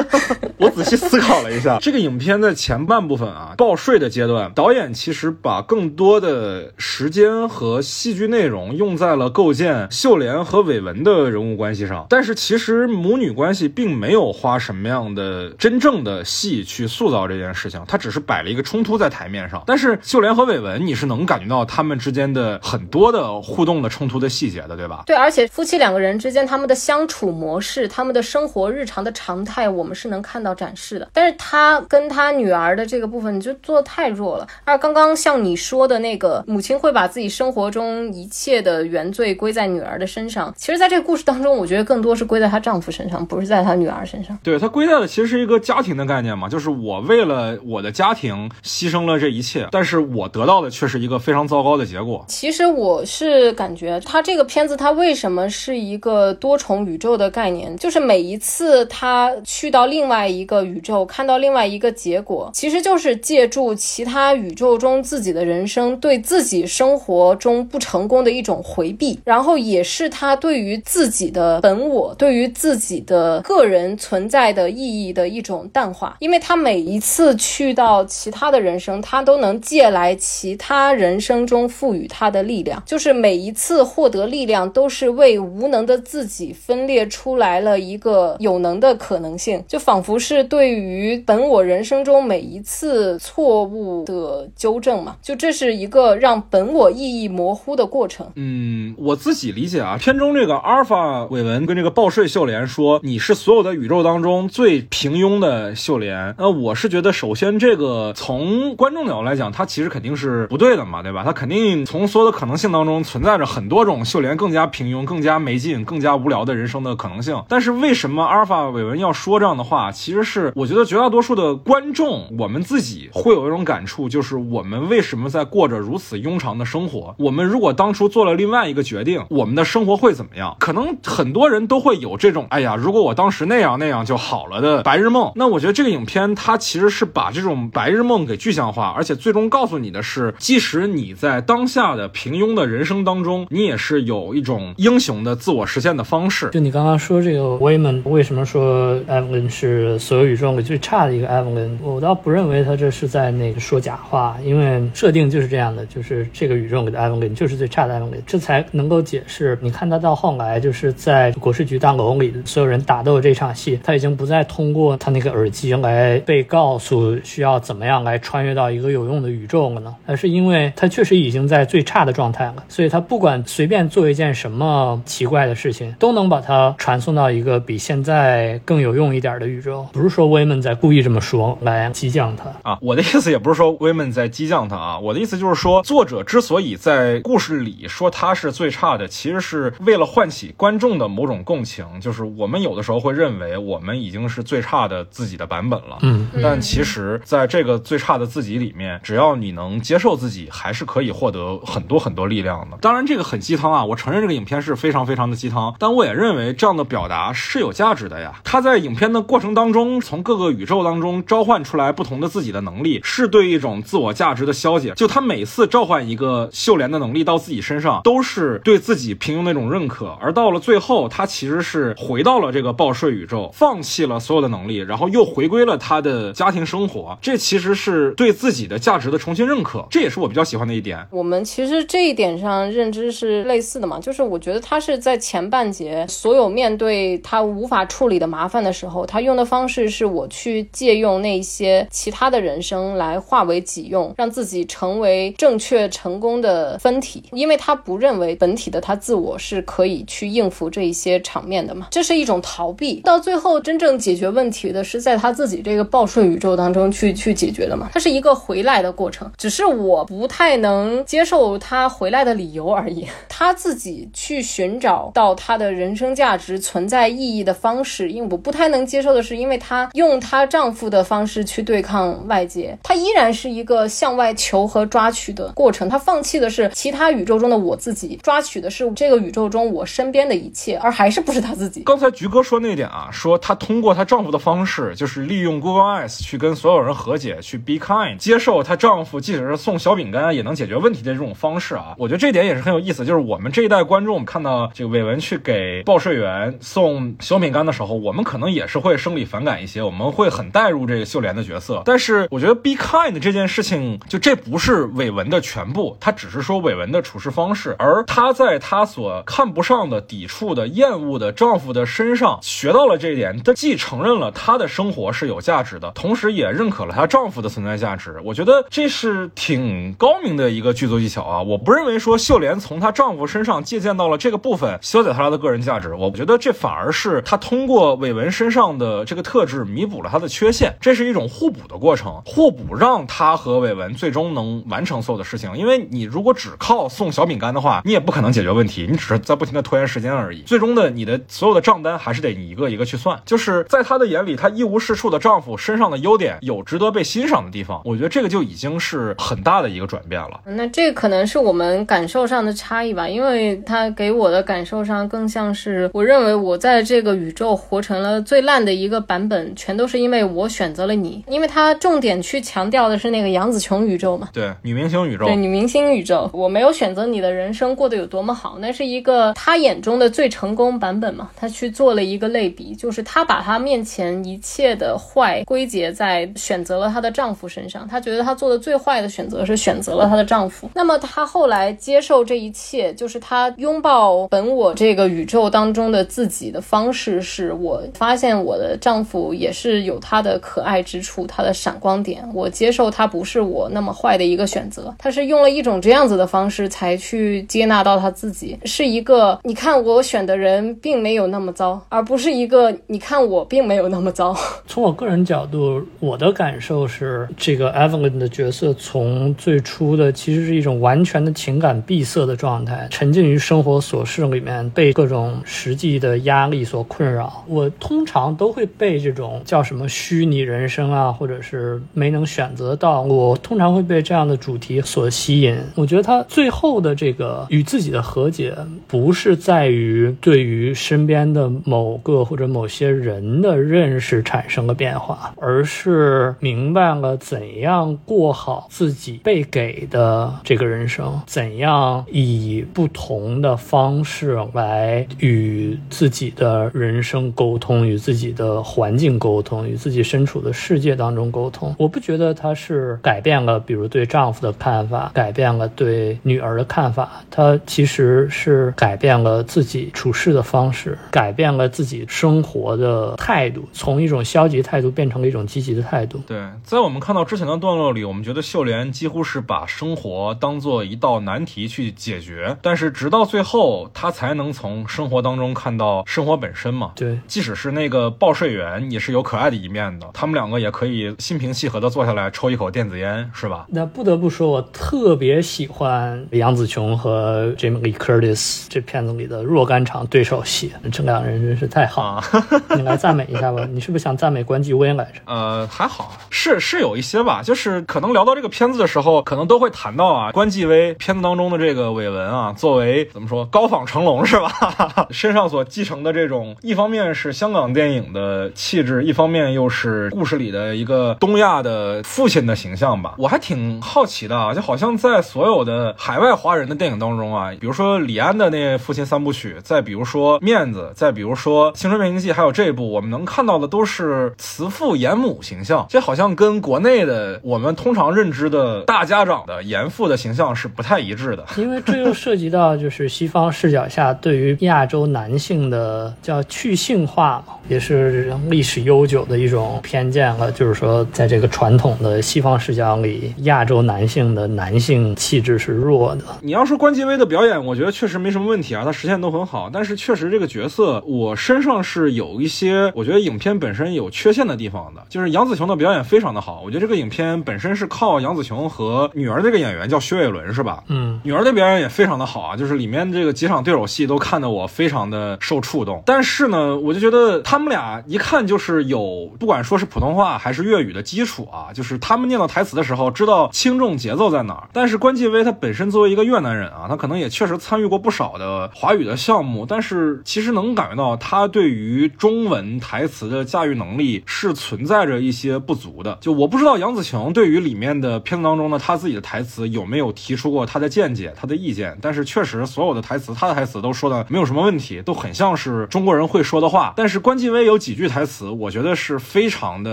[0.59, 19.63] 我仔细思考了一下，这个影片在前半部分啊，报税的阶段，导演其实把更多的时间和戏剧内容用在了构建秀莲和伟文的人物关系上，但是其实母女关系并没有花什么样的真正的戏去塑造这件事情，他只是摆了一个冲突在台面上。
[19.67, 25.03] 但是秀莲和伟文，你是能感觉到他们之间的很多的互动的冲突的细节的，对吧？
[25.07, 31.09] 对，而且夫妻两个人之间他们的相处模式，他们的生活日常的常态，我们是能看到展示的。
[31.13, 34.47] 但是他跟他女儿的这个部分你就做的太弱了。
[34.65, 40.53] 而刚刚像你说的那个，母亲会把自己生活中一切的原罪归在女儿的身上。
[40.57, 44.39] 其实，在这个故事当中，我觉得更多是归在她丈夫身上，不是在她女儿身上。
[44.43, 52.25] 对她归在的其实是一个家庭的概念嘛，就是我为了我的家庭牺牲了这一切，但是我得到的却是一个非常糟糕的结果。
[52.29, 57.77] 其实我是感觉，他这个片子它为什么是一个多重宇宙的概念？
[57.77, 76.17] 就是每一次她去到另外一个宇宙，看到另外一个结果，其实就是借助其他宇宙中自己的人生对自己生活中不成功的一种回避，然后也是他对于自己的本我、对于自己的个人存在的意义的一种淡化。
[76.21, 98.31] 因为他每一次去到其他的人生，他都能借来其他人生中赋予他的力量，就是每一次获得力量，都是为无能的自己分裂出来了一个有能的可能性，就仿佛是对于本我人生中每一次错误的纠正嘛，就这是一个让本我意义模糊的过程。
[98.35, 106.35] 嗯，我自己理解啊，片中这个阿尔法韦文跟这个报税秀莲说，你是所有的宇宙当中最平庸的秀莲。
[106.37, 111.23] 那我是觉得，首先这个从观众角度来讲，它其实肯定是不对的嘛，对吧？
[111.25, 117.41] 它肯定从所有的可能性当中存在着很多种秀莲更加平庸、更加没劲、更加无聊的人生的可能性。
[117.49, 119.93] 但是为什么阿尔法韦文要说这样的话？
[119.93, 127.15] 其实是我觉得绝大多数的观众，我们自己会有一种感触，就是我们为什么在过着如此庸常的生活？
[127.21, 130.57] 我们如果当初做了另外一个决定，我们的生活会怎么样？
[130.59, 135.33] 可能很多人都会有这种，哎呀，如果我当时那样那样就好了的白日梦。
[135.35, 146.51] 那我觉得这个影片它其实是把这种白日梦给具象化，而且最终告诉你的是，即使你在当下的平庸的人生当中，你也是有一种英雄的自我实现的方式。
[146.51, 151.79] 就你刚刚说这个 Wayman 为什么说 Evelyn 是所有宇宙里最差的一个 Evelyn？
[151.83, 159.59] 我倒不认为他这是在那个说假话，因为设定就是这样的，就是这个宇宙里的 Evelyn 就是最差的 Evelyn，这才能够解释。
[159.61, 169.93] 你看看他到后来就是在国税局大楼里所有人打斗这场戏，他已经不再通过他那个耳机来被告诉需要怎么样来穿越到一个有用的宇宙了呢？
[170.07, 179.85] 而是因为他确实已经在最差的状态了，所以他不管随便做一件什么奇怪的事情，都能把它传送到一个比现在更有用一点的宇宙。
[179.93, 202.77] 不是说 Wayman 在故意这么说来激将他啊，我的意思也不是说 Wayman 在激将他啊，我的意思就是说，作者之所以在故事里说他是最差的，其实是为了唤起观众的某种共情，就是我们有的时候会认为我们已经是最差的自己的版本了，嗯，但其实在这个最差的自己里面，只要你能接受自己，还是可以获得很多很多力量的。
[202.81, 208.41] 当然，这个很鸡汤啊，我承认这个影片是非常非常的鸡汤，但我也认为这样的表达是有价值的呀。
[208.45, 214.93] 他在影片的过程当中，从各个宇宙当中召唤出来不同的自己的能力，是对一种自我价值的消解。
[214.95, 220.17] 就他每次召唤一个秀莲的能力到自己身上，都是对自己平庸的一种认可。
[220.21, 227.17] 而到了最后，他其实是回到了这个报税宇宙，放弃了所有的能力，然后又回归了他的家庭生活。
[227.23, 231.07] 这其实是对自己的价值的重新认可，这也是我比较喜欢的一点。
[231.11, 253.01] 我们其实这一点上认知是类似的嘛，就是我觉得他是在前半节所有面对他无法处理的麻烦的时候，他用的方式是我去借用那些其他的人生来化为己用，让自己成为正确成功的分体，因为他不认为本体的他自我是可以去应付这一些场面的嘛，这是一种逃避。
[253.01, 263.07] 到最后真正解决问题的是在他自己这个报税宇宙当中去去解决的嘛，它是一个回来的过程，只是我不太能接受他回来的理由而已。
[263.29, 275.89] 他自己去寻找到他的人生价值存在意义的方式，因为我不太能接受的是，因为她用她丈夫的方式去对抗外界，她依然是一个向外求和抓取的过程。
[275.89, 281.83] 她放弃的是其他宇宙中的我自己，抓取的是这个宇宙中我身边的一切，而还是不是她自己。
[281.83, 293.05] 刚才菊哥说那点啊，说她通过她丈夫的方式，就是利用 Google Eyes 去跟所有人和解，去 be kind，接受她丈夫即使是送小饼干也能解决问题的这种方式啊，我觉得这点也是很有意思。
[293.05, 301.83] 就是我们这一代观众看到这个伟文去给报社员送小饼干的时候，我们可能也是会生理反感一些，我们会很带入这个秀莲的角色。
[301.85, 318.21] 但是我觉得 be kind 这件事情，就这不是伟文的全部，他只是说伟文的处事方式，而他在他所看不上的、抵触的、厌恶的丈夫的身上学到了这一点，他既承认了她的生活是有价值的，同时也认可了她丈夫的存在价值。
[318.25, 321.43] 我觉得这是挺高明的一个剧作技巧啊！
[321.43, 325.95] 我不认为说秀莲从她丈夫身上借鉴到了这个部分，消解她的个人价值。
[325.95, 332.23] 我觉得这反而是她通过伟文身上的这个特质弥补了她的缺陷，这是一种互补的过程。
[332.25, 335.57] 互补让她和伟文最终能完成所有的事情。
[335.57, 340.41] 因为你如果只靠送小饼干的话，你也不可能解决问题，你只是在不停的拖延时间而已。
[340.43, 343.21] 最终的你的所有的账单还是得你一个一个去算。
[343.25, 347.81] 就是在她的眼里，她一无是处的丈夫身上的优点有值得被欣赏的地方。
[347.85, 350.41] 我觉得这个就已经是很大的一个转变了。
[350.45, 361.23] 那这个可能是我们感受上的差异吧，因为他给我的感受上更像是，我认为我在这个宇宙活成了最烂的一个版本，全都是因为我选择了你。
[361.29, 371.29] 因为他重点去强调的是那个杨紫琼宇宙嘛，对，女明星宇宙，对，女明星宇宙，我没有选择你的人生过得有多么好，那是一一个他眼中的最成功版本嘛。
[371.35, 380.71] 他去做了一个类比，就是他把他面前一切的坏归结在选择了她的丈夫身上，他觉得他做的最坏的选择是选择了她的丈夫。
[380.77, 392.23] 那么她后来接受这一切，就是她拥抱本我这个宇宙当中的自己的方式，是我发现我的丈夫也是有他的可爱之处，他的闪光点。
[392.33, 404.37] 我接受他不是我那么坏的一个选择，他是用了一种这样子的方式才去接纳到他自己，是一个你看我选的人并没有那么糟，而不是一个你看我并没有那么糟。
[404.69, 417.45] 从我个人角度，我的感受是，这个 Evelyn 的角色从最初的其实是一种完全的情感闭塞的状态，沉浸于生活琐事里面，被各种实际的压力所困扰。
[417.49, 425.59] 我通常都会被这种叫什么虚拟人生啊，或者是没能选择到，我通常会被这样的主题所吸引。
[425.77, 428.55] 我觉得他最后的这个与自己的和解，
[428.87, 451.75] 不是在于对于身边的某个或者某些人的认识产生了变化，而是明白了怎样过好自己被给的这个人生，怎样以不同的方式来与自己的人生沟通，与自己的环境沟通，与自己身处的世界当中沟通。
[451.79, 466.21] 我不觉得他是改变了，比如对丈夫的看法，改变了对女儿的看法，他其实是改变了自己处事的方式，改变了自己生活的态度，从一种消极态度变成了一种积极的态度。
[466.27, 476.93] 对，在我们看到之前的段落里，我们觉得秀莲几乎是把生活当做一道难题去解决，但是直到最后，她才能从生活当中看到生活本身嘛。
[476.95, 480.09] 对，即使是那个报税员，也是有可爱的一面的。
[480.13, 483.67] 他们两个也可以心平气和的坐下来抽一口电子烟，是吧？
[483.69, 492.23] 那不得不说，我特别喜欢杨紫琼和 Jamie Lee Curtis 这片子里的若干场对手戏，这两人真是太好了。
[492.77, 495.21] 你来赞美一下吧，你是不是想赞美关继威来着？
[495.27, 505.07] 呃，还好，是是有一些吧，就是可能聊到这个片子的时候，可能都会谈到啊，关继威片子当中的这个伟文啊，作为怎么说高仿成龙是吧？
[505.11, 513.15] 身上所继承的这种，一方面是香港电影的气质，一方面又是故事里的一个东亚的父亲的形象吧。
[513.19, 531.45] 我还挺好奇的啊，就好像在所有的海外华人的电影当中啊，比如说李安的那父亲三部曲，再比如说面子，再比如说青春变形记，还有这一部，我们能看到的都是慈父严母形象，这好像跟国内的我们通常认知的大家长的严父的形象是不太一致的。
[531.57, 540.51] 因为这又涉及到就是西方视角下对于亚洲男性的叫去性化嘛，也是历史悠久的一种偏见了。
[540.51, 546.25] 就是说，在这个传统的西方视角里，亚洲男性的男性气质是弱的。
[546.41, 549.71] 你要说关继威的表演，我觉得确实没什么问题啊，他实现都很好。
[549.73, 555.05] 但是确实这个角色，我身上是有一些我觉得影片本身有缺陷的地方的。
[555.09, 560.83] 就是杨紫琼的表演非常的好，我觉得这个影片本身是靠杨紫琼和女儿这个演员叫薛伟伦是吧？
[560.89, 566.03] 嗯，女儿的表演也非常的好啊，就是里面这个几场对手戏都看得我非常的受触动。
[566.07, 574.69] 但是呢，我就觉得他们俩一看就是有不管说是普通话还是粤语的基础啊，就是他们念到台词的时候知道轻重节奏在哪儿。
[574.73, 586.19] 但是关继威他本身作为一个越南人啊，他可能也确实参与过不少的华语的项目，但是其实能感觉到他对于中文台词的驾驭能力是存在着一些不足的。
[586.21, 596.93] 就我不知道杨紫琼对于里面的片子当中呢，他自己的台词有没有提出过他的见解、他的意见，但是确实所有的台词，他的台词都说的没有什么问题，都很像是中国人会说的话。
[596.97, 599.93] 但是关继威有几句台词，我觉得是非常的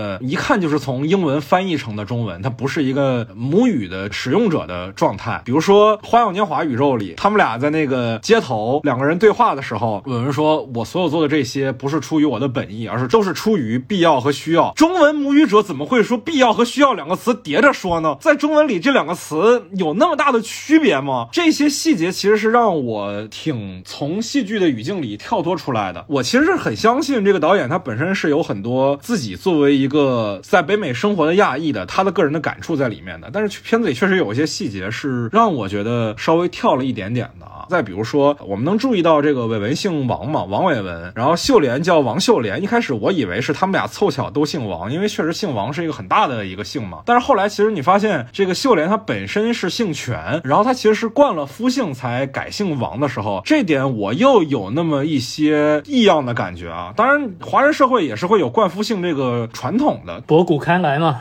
[0.00, 5.42] 的，一看就是从英文翻译成的中文，它不是一个母语的使用者的状态。
[5.44, 14.72] 比如说《花样年华》宇宙里，他们俩在那个街头两个人对话的时候，有人说我所有做的这些不是出于我的本意，而是都是出于必要和需要。
[14.76, 18.16] 中文母语者怎么会说必要和需要两个词叠着说呢？
[18.20, 21.28] 在中文里，这两个词有那么大的区别吗？
[21.32, 26.04] 这些细节其实是让我挺从戏剧的语境里跳脱出来的。
[26.08, 33.30] 我其实是很相信这个导演，他本身是有很多自己作为一个在北美生活的亚裔的他的个人的感触在里面的。
[33.32, 37.59] 但是片子里确实有一些细节是让我觉得稍微跳了一点点的啊。
[37.70, 42.62] 再比如说，我们能注意到这个伟文姓王嘛，王伟文，然后秀莲叫王秀莲。
[42.62, 46.98] 一开始我以为是他们俩凑巧都姓王，因为确实姓王是一个很大的一个姓嘛。
[47.06, 56.92] 但是后来其实你发现，这个秀莲她本身是姓权，然后她其实是惯了夫姓才改姓王的时候，这点我又有那么一些异样的感觉啊。
[56.96, 60.20] 当然，华人社会也是会有冠夫姓这个传统的。
[60.22, 61.20] 博古开来嘛，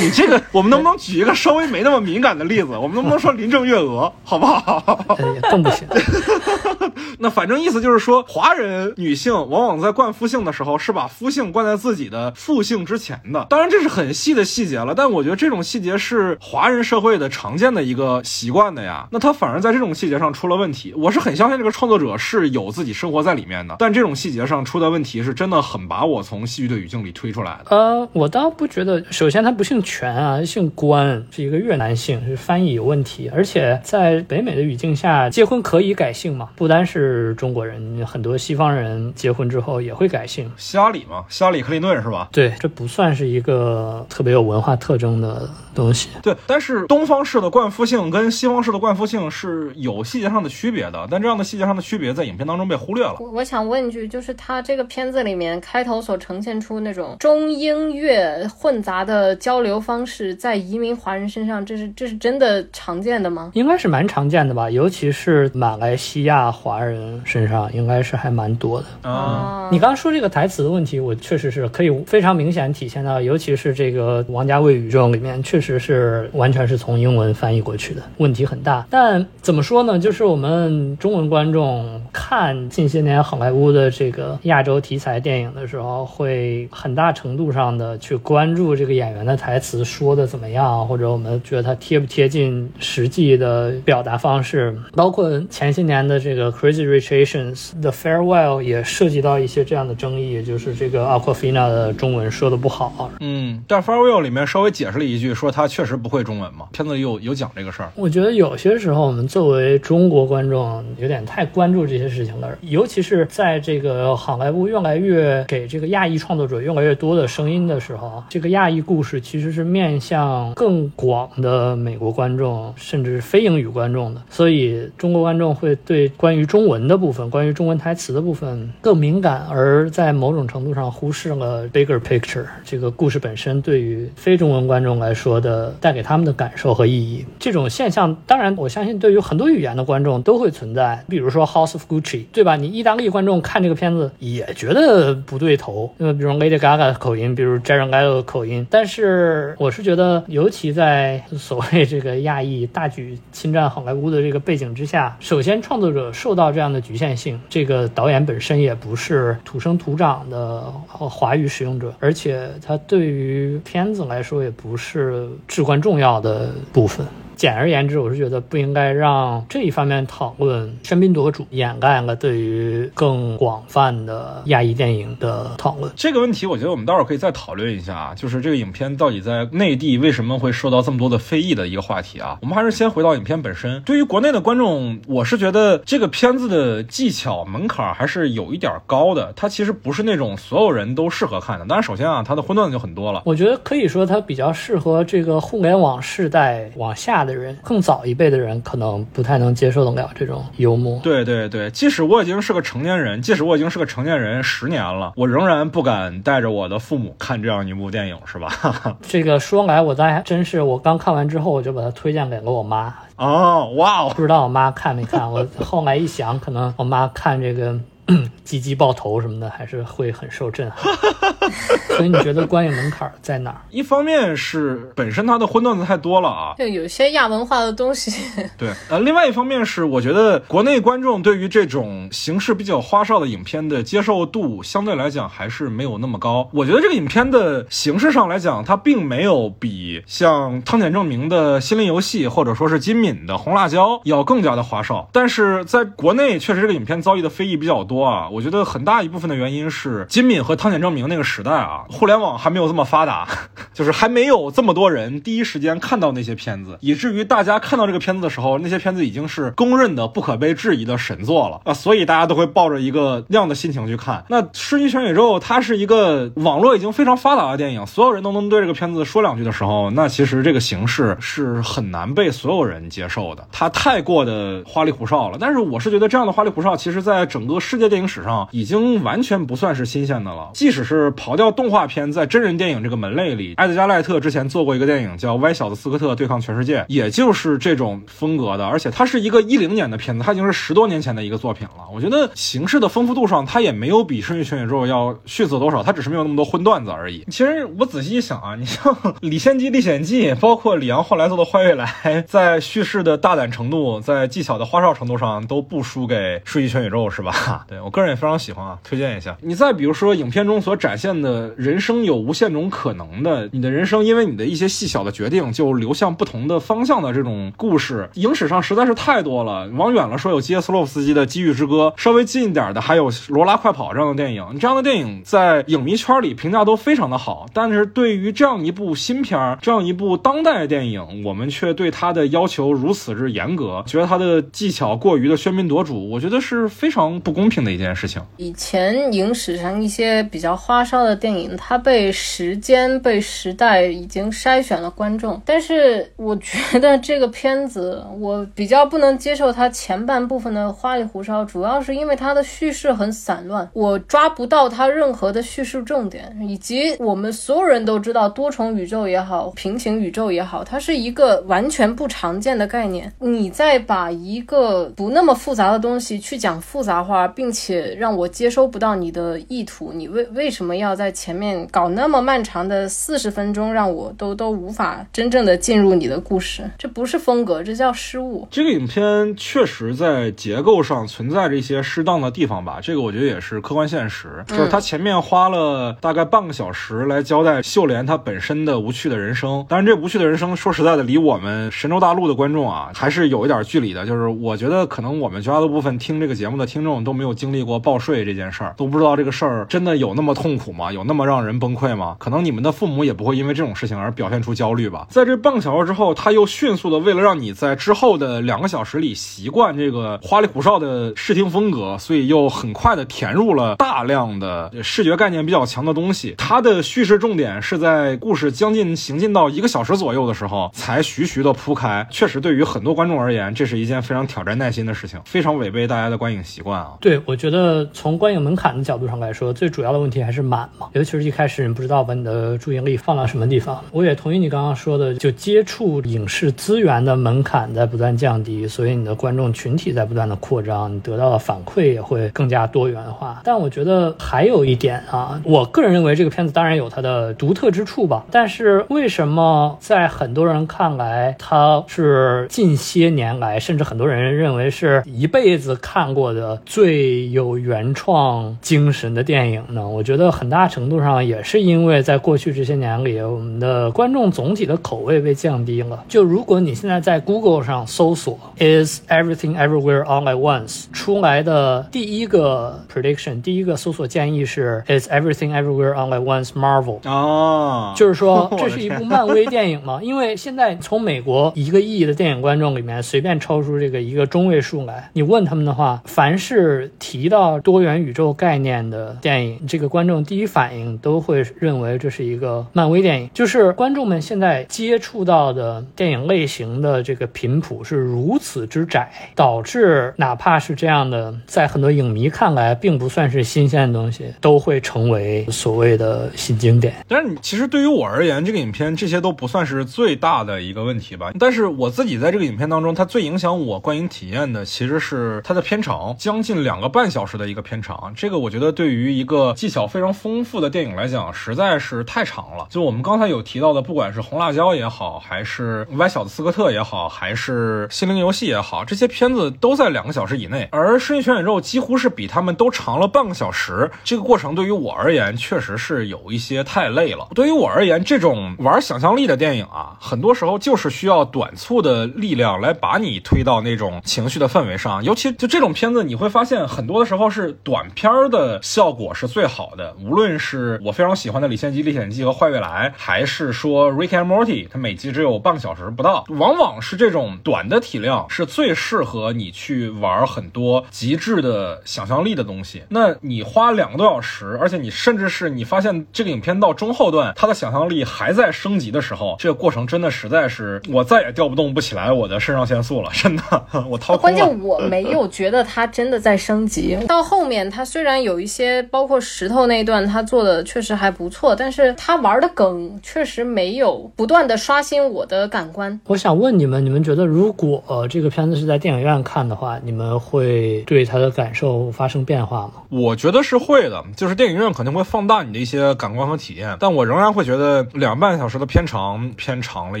[0.00, 2.76] 你这个，我们能不能举一个稍微没那么敏感的例子？
[2.76, 5.04] 我们能不能说林郑月娥，好不好？
[5.50, 5.87] 更不行。
[7.20, 13.46] 那反正意思就是说，华人女性往往在冠夫姓的时候，是把夫姓冠在自己的父姓之前的。
[13.50, 19.08] 当然这是很细的细节了，但我觉得这种细节是华人社会的常见的一个习惯的呀。
[19.10, 20.94] 那他反而在这种细节上出了问题。
[20.96, 27.76] 我是很相信这个创作者是有自己生活在里面的，但这种细节上出的问题是真的很把我从戏剧的语境里推出来的。
[27.76, 36.50] 呃，我倒不觉得，首先他不姓权啊，姓关，是一个越南姓，是翻译有问题，而且在北美的语境下，结婚可以改姓嘛？
[36.56, 40.50] 不单是中国人，很多西方人结婚之后也会改姓。
[40.56, 42.28] 希拉里嘛，希拉里克林顿是吧？
[42.32, 46.08] 对，这不算是一个特别有文化特征的东西。
[46.22, 53.16] 对，但是东方式的冠夫姓跟西方式的冠夫姓是有细节上的区别的，但这样的细节上的区别在影片当中被忽略了。
[53.20, 63.50] 我我想问一句，就是他这个片子里面开头所呈现出那种中英越混杂的交流方式，在移民华人身上，这是这是真的常见的吗？
[63.54, 68.86] 应该是蛮常见的吧，尤其是马来西亚华人身上，应该是还蛮多的。
[69.06, 78.86] 啊，你刚刚说这个台词的问题，我确实是可以非常明显体现到，尤其是这个王家卫宇宙里面，确实是完全是从英文翻译过去的，问题很大。
[78.88, 79.98] 但怎么说呢？
[79.98, 94.74] 就是我们中文观众看近些年好莱坞的这个亚洲题材电影的时候，会很大程度上的去关注这个演员的台词说的怎么样，或者我们觉得他贴不贴近实际的表达方式。
[94.94, 103.10] 包括前些年的这个 Crazy Rich Asians 的 Farewell 也涉及到一些这样的争议，就是这个 Aquafina 的中文说的不好。
[103.20, 106.66] 嗯，但 Farewell 里面稍微解释了一句，说他确实不会中文嘛。
[106.72, 107.90] 片子有有讲这个事儿。
[107.94, 137.24] 我觉得有些时候我们作为中国观众有点太关注这些事情了，尤其是在这个好莱坞越来越给这个亚裔创作者越来越多的声音的时候，这个亚裔故事其实是面向更广的美国观众，甚至是非英语观众的，所以中国观观众会对关于中文的部分、关于中文台词的部分更敏感，而在某种程度上忽视了 bigger picture 这个故事本身对于非中文观众来说的带给他们的感受和意义。
[137.38, 142.56] 这种现象，当然我相信对于很多语言的观众都会存在，比如说 House of Gucci，对吧？
[142.56, 167.06] 你意大利观众看这个片子也觉得不对头，那么比如 Lady Gaga 的口音，比如 Jared Leto 的口音，但是我是觉得，尤其在所谓这个亚裔大举侵占好莱坞的这个背景之下，首先创作者受到这样的局限性，这个导演本身也不是土生土长的华语使用者，而且他对于片子来说也不是至关重要的部分。
[167.38, 175.88] 简而言之，我是觉得不应该让这一方面讨论喧宾夺主，掩盖了对于更广泛的亚裔电影的讨论。
[175.94, 182.38] 这个问题，我觉得我们待会儿可以再讨论一下啊，就是这个影片到底在内地为什么会受到这么多的非议的一个话题啊。
[182.42, 183.80] 我们还是先回到影片本身。
[183.82, 191.64] 对于国内的观众，我是觉得这个片子的技巧门槛还是有一点高的，它其实不是那种所有人都适合看的。
[191.66, 193.22] 当然，首先啊，它的混乱就很多了。
[193.24, 197.27] 我觉得可以说它比较适合这个互联网世代往下。
[197.28, 200.98] 的人更早一辈的人可能不太能接受得了这种幽默。
[201.04, 208.48] 对对对，即使我已经是个成年人，即使我已经是个成年人十年了，我仍然不敢带着我的父母看这样一部电影，是吧？
[209.02, 212.94] 这个说来，我倒还真是，我刚看完之后，我就把它推荐给了我妈。
[213.16, 214.12] 哦，哇哦！
[214.16, 215.30] 不知道我妈看没看？
[215.30, 217.78] 我后来一想，可能我妈看这个。
[218.44, 220.92] 鸡鸡爆头什么的，还是会很受震撼。
[221.96, 223.60] 所以你觉得观影门槛在哪儿？
[223.70, 228.10] 一方面是本身它的荤段子太多了啊，就有些亚文化的东西。
[228.56, 236.48] 对，呃，另外一方面是我觉得国内观众对于这种形式比较花哨的影片的接受度相对来讲还是没有那么高。
[236.52, 245.06] 我觉得这个影片的形式上来讲，它并没有比像汤浅证明的《心灵游戏》或者说是金敏的《红辣椒》要更加的花哨。
[245.12, 248.28] 但是在国内，确实这个影片遭遇的非议比较多啊。
[248.30, 253.26] 我觉得很大一部分的原因是金敏和汤浅证明那个时代啊，互联网还没有这么发达，
[253.74, 264.24] 就是还没有这么多人第一时间看到那些片子，以至于大家看到这个片子的时候，那些片子已经是公认的不可被质疑的神作了啊，所以大家都会抱着一个那样的心情去看。
[264.28, 275.38] 那《世纪全宇宙》它是一个网络已经非常发达的电影，所有人都能对这个片子说两句的时候，那其实这个形式是很难被所有人接受的，它太过的花里胡哨了。
[275.40, 280.50] 但是我是觉得这样的花里胡哨，其实在整个世界电影史上已经完全不算是新鲜的了。
[280.54, 291.84] 即使是刨掉动画片，在真人电影这个门类里，埃德加·赖特之前做过一个电影叫《歪小子斯科特对抗全世界》，也就是这种风格的，而且它是一个一零年的片子，它已经是十多年前的一个作品了。
[291.92, 297.24] 我觉得形式的丰富度上，它也没有比《瞬息全宇宙》要逊色多少，它只是没有那么多荤段子而已。
[297.30, 301.86] 其实我仔细一想啊，你像《李献计历险记》，包括李阳后来做的《坏未来》，
[302.26, 307.64] 在叙事的大胆程度，在技巧的花哨程度上，都不输给《瞬息全宇宙》，是吧？
[307.68, 309.36] 对我个人也非常喜欢啊，推荐一下。
[309.42, 319.68] 你再比如说，影片中所展现的人生有无限种可能的，你的人生因为你的一些细小的决定就流向不同的方向的这种故事，影史上实在是太多了。
[319.76, 324.58] 往远了说，有基耶斯洛夫斯基的《机遇之歌》，稍微近一点的还有《罗拉快跑》这样的电影。
[324.58, 338.22] 这样的电影在影迷圈里评价都非常的好，但是对于这样一部新片儿，这样一部当代电影，我们却对它的要求如此之严格，觉得它的技巧过于的喧宾夺主，我觉得是非常不公平的一件事情。
[338.36, 345.40] 以前影史上一些比较花哨的电影，它被时间、被时代已经筛选了观众。
[345.44, 363.12] 但是我觉得这个片子，我比较不能接受它前半部分的花里胡哨，主要是因为它的叙事很散乱，我抓不到它任何的叙事重点，以及我们所有人都知道多重宇宙也好，平行宇宙也好，它是一个完全不常见的概念。
[363.18, 376.70] 你再把一个不那么复杂的东西去讲复杂化，并且让我接收不到你的意图，你为为什么要在前面搞那么漫长的四十分钟，让我都都无法真正的进入你的故事？
[376.78, 378.46] 这不是风格，这叫失误。
[378.50, 384.44] 这个影片确实在结构上存在着一些适当的地方吧，这个我觉得也是客观现实。
[384.46, 394.06] 就是他前面花了大概半个小时来交代秀莲她本身的无趣的人生，但是这无趣的人生说实在的，离我们神州大陆的观众啊还是有一点距离的。
[394.06, 400.92] 就是我觉得可能我们绝大部分听这个节目的听众都没有经历过报税这件事儿，都不知道这个事儿真的有那么痛苦吗？
[400.92, 402.16] 有那么让人崩溃吗？
[402.18, 405.06] 可能你们的父母也不会因为这种事情而表现出焦虑吧。
[405.08, 416.34] 在这半个小时之后，他又迅速的为了让你在之后的两个小时里习惯这个花里胡哨的视听风格，所以又很快的填入了大量的视觉概念比较强的东西。
[416.36, 422.06] 它的叙事重点是在故事将近行进到一个小时左右的时候才徐徐的铺开。
[422.10, 426.94] 确实，对于很多观众而言，这是一件非常挑战耐心的事情，非常违背大家的观影习惯啊。
[427.00, 433.84] 对，我觉得从观影门槛的角度上来说，最主要的问题还是满嘛，尤其是一开始你不知道把你的注意力放到什么地方。
[433.90, 443.42] 我也同意你刚刚说的，就接触影视资源的门槛在不断降低，所以你的观众群体在不断的扩张，你得到的反馈也会更加多元化。
[443.44, 459.86] 但我觉得还有一点啊，我个人认为这个片子当然有它的独特之处吧，但是为什么在很多人看来它是近些年来，甚至很多人认为是一辈子看过的最有原创精神的电影呢？
[459.86, 466.04] 我觉得很大程度上也是因为在过去这些年里，我们的观众总体的口味被降低了。
[466.08, 476.50] 就如果你现在在 Google 上搜索 “Is Everything Everywhere All at Once”，出来的第一个 prediction，第一个搜索建议是 “Is Everything Everywhere All at Once
[476.50, 476.98] Marvel”。
[477.08, 480.00] 哦，就是说， 这是一部漫威电影嘛？
[480.04, 493.30] 因为现在从美国一个亿的电影观众里面随便抽出这个一个中位数来，你问他们的话，凡是提到多元宇宙概念的电影，这个观众第一反应都会认为这是一个漫威电影。
[493.32, 506.92] 就是观众们现在接触到的电影类型的这个频谱是如此之窄，导致哪怕是这样的，在很多影迷看来并不算是新鲜的东西，都会成为所谓的新经典。
[507.08, 511.32] 但是其实对于我而言，这个影片这些都不算是最大的一个问题吧。
[511.38, 522.66] 但是我自己在这个影片当中，它最影响我观影体验的其实是它的片长，将近两个半半小时的一个片长，这个我觉得对于一个技巧非常丰富的电影来讲，实在是太长了。
[522.70, 533.88] 就我们刚才有提到的，不管是红辣椒也好，还是歪小子斯科特也好，还是心灵游戏也好，这些片子都在两个小时以内，而《瞬息全宇宙》几乎是比他们都长了半个小时。
[534.02, 537.28] 这个过程对于我而言，确实是有一些太累了。
[537.32, 545.04] 对于我而言，这种玩想象力的电影啊，很多时候就是需要短促的力量来把你推到那种情绪的氛围上。
[545.04, 549.94] 尤其就这种片子，你会发现很多的时候是短片的效果是最好的。
[550.02, 562.82] 无论是我非常喜欢的《李献基历险记》和《坏未来》，还是说《Rick and Morty》，它每集只有半个小时不到，往往是这种短的体量是最适合你去玩很多极致的想象力的东西。
[562.88, 573.42] 那你花两个多小时，而且你甚至是你发现这个影片到中后段，它的想象力还在升级的时候，这个过程真的实在是我再也调不动不起来我的肾上腺素了，真的，
[573.88, 574.34] 我掏空关。
[574.34, 576.77] 键我没有觉得它真的在升级。
[577.06, 586.00] 到后面，他虽然有一些，包括石头那一段，他做的确实还不错，但是他玩的梗确实没有不断的刷新我的感官。
[586.06, 592.72] 我想问你们，你们觉得如果、呃、这个片子是在电影院看的话，你们会对他的感受发生变化吗？
[592.88, 600.00] 我觉得是会的，就是电影院肯定会放大你的一些感官和体验，但我仍然会觉得两半小时的片长偏长了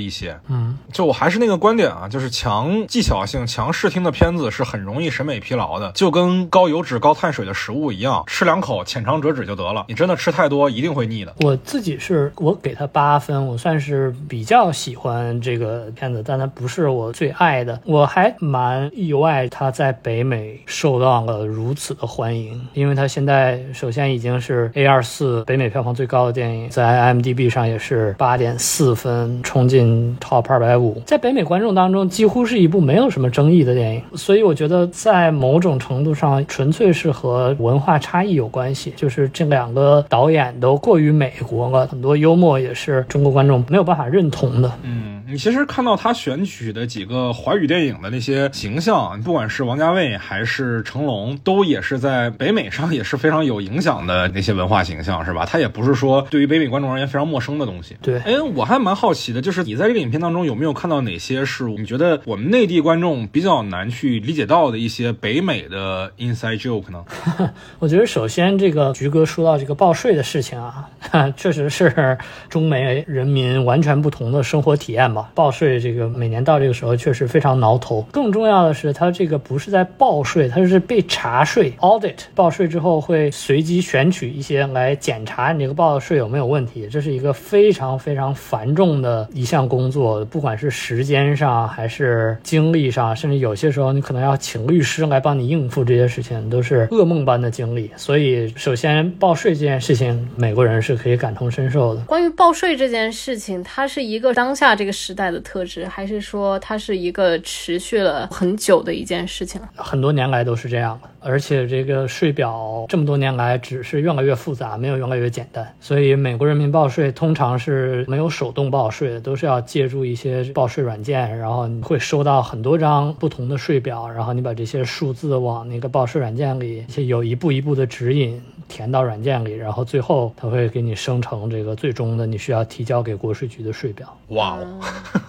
[0.00, 0.38] 一些。
[0.48, 9.84] 嗯，就我还是那个观点啊，就是强技巧性、强视听的片子是很容易审美疲劳的，就跟高高油脂、高碳水的食物一样，吃两口浅尝辄止就得了。
[9.86, 11.32] 你真的吃太多，一定会腻的。
[11.38, 17.80] 我自己是我给它八分，我算是比较喜欢这个片子，但它不是我最爱的。
[17.84, 34.02] 我还蛮意外，它在北美受到了如此的欢迎，因为它现在首先已经是 A 二四北美票房最高的电影，在 IMDB 上也是八点四分，冲进 Top 二百五，在北美观众当中几乎是一部没有什么争议的电影。
[34.16, 44.72] 所以我觉得在某种程度上，纯粹是和文化差异有关系，就是这两个导演都过于美国了，很多幽默也是中国观众没有办法认同的。
[44.82, 55.44] 嗯，你其实看到他选取的几个华语电影的那些形象，不管是王家卫还是成龙，都也是在北美上也是非常有影响的那些文化形象，是吧？
[55.44, 57.94] 他也不是说对于北美观众而言非常陌生的东西。
[58.00, 67.04] 对，哎，我还蛮好奇的，就是你在这个影片当中有没有看到哪些是你觉得我们内地观众比较难去理解到的一些北美的 inside joke 呢？
[67.80, 70.88] 我觉得首先这个菊哥说到这个报税的事情啊，
[71.36, 72.16] 确实是
[72.48, 75.17] 中美人民完全不同的生活体验吧。
[75.34, 78.02] 报税这个每年到这个时候确实非常挠头。
[78.12, 82.16] 更重要的是，它这个不是在报税，它是被查税 audit。
[82.34, 97.90] 报税之后会随机选取一些来检查你这个报的税有没有问题，这是一个非常非常繁重的一项工作，不管是时间上还是精力上，甚至有些时候你可能要请律师来帮你应付这些事情，都是噩梦般的经历。
[97.96, 102.00] 所以，首先报税这件事情，美国人是可以感同身受的。
[102.02, 109.58] 关于报税这件事情，它是一个当下这个时时代的特质，还是说它是一个持续了很久的一件事情？
[109.74, 115.66] 很多年来都是这样，而且这个税表这么多年来只是越来越复杂，没有越来越简单。
[115.80, 128.38] 所以美国人民报税通常是没有手动报税的，都是要借助一些报税软件，然后你会收到很多张不同的税表，然后你把这些数字往那个报税软件里，有一步一步的指引
[128.68, 134.16] 填到软件里，然后最后它会给你生成这个最终的你需要提交给国税局的税表。
[134.28, 134.80] 哇哦，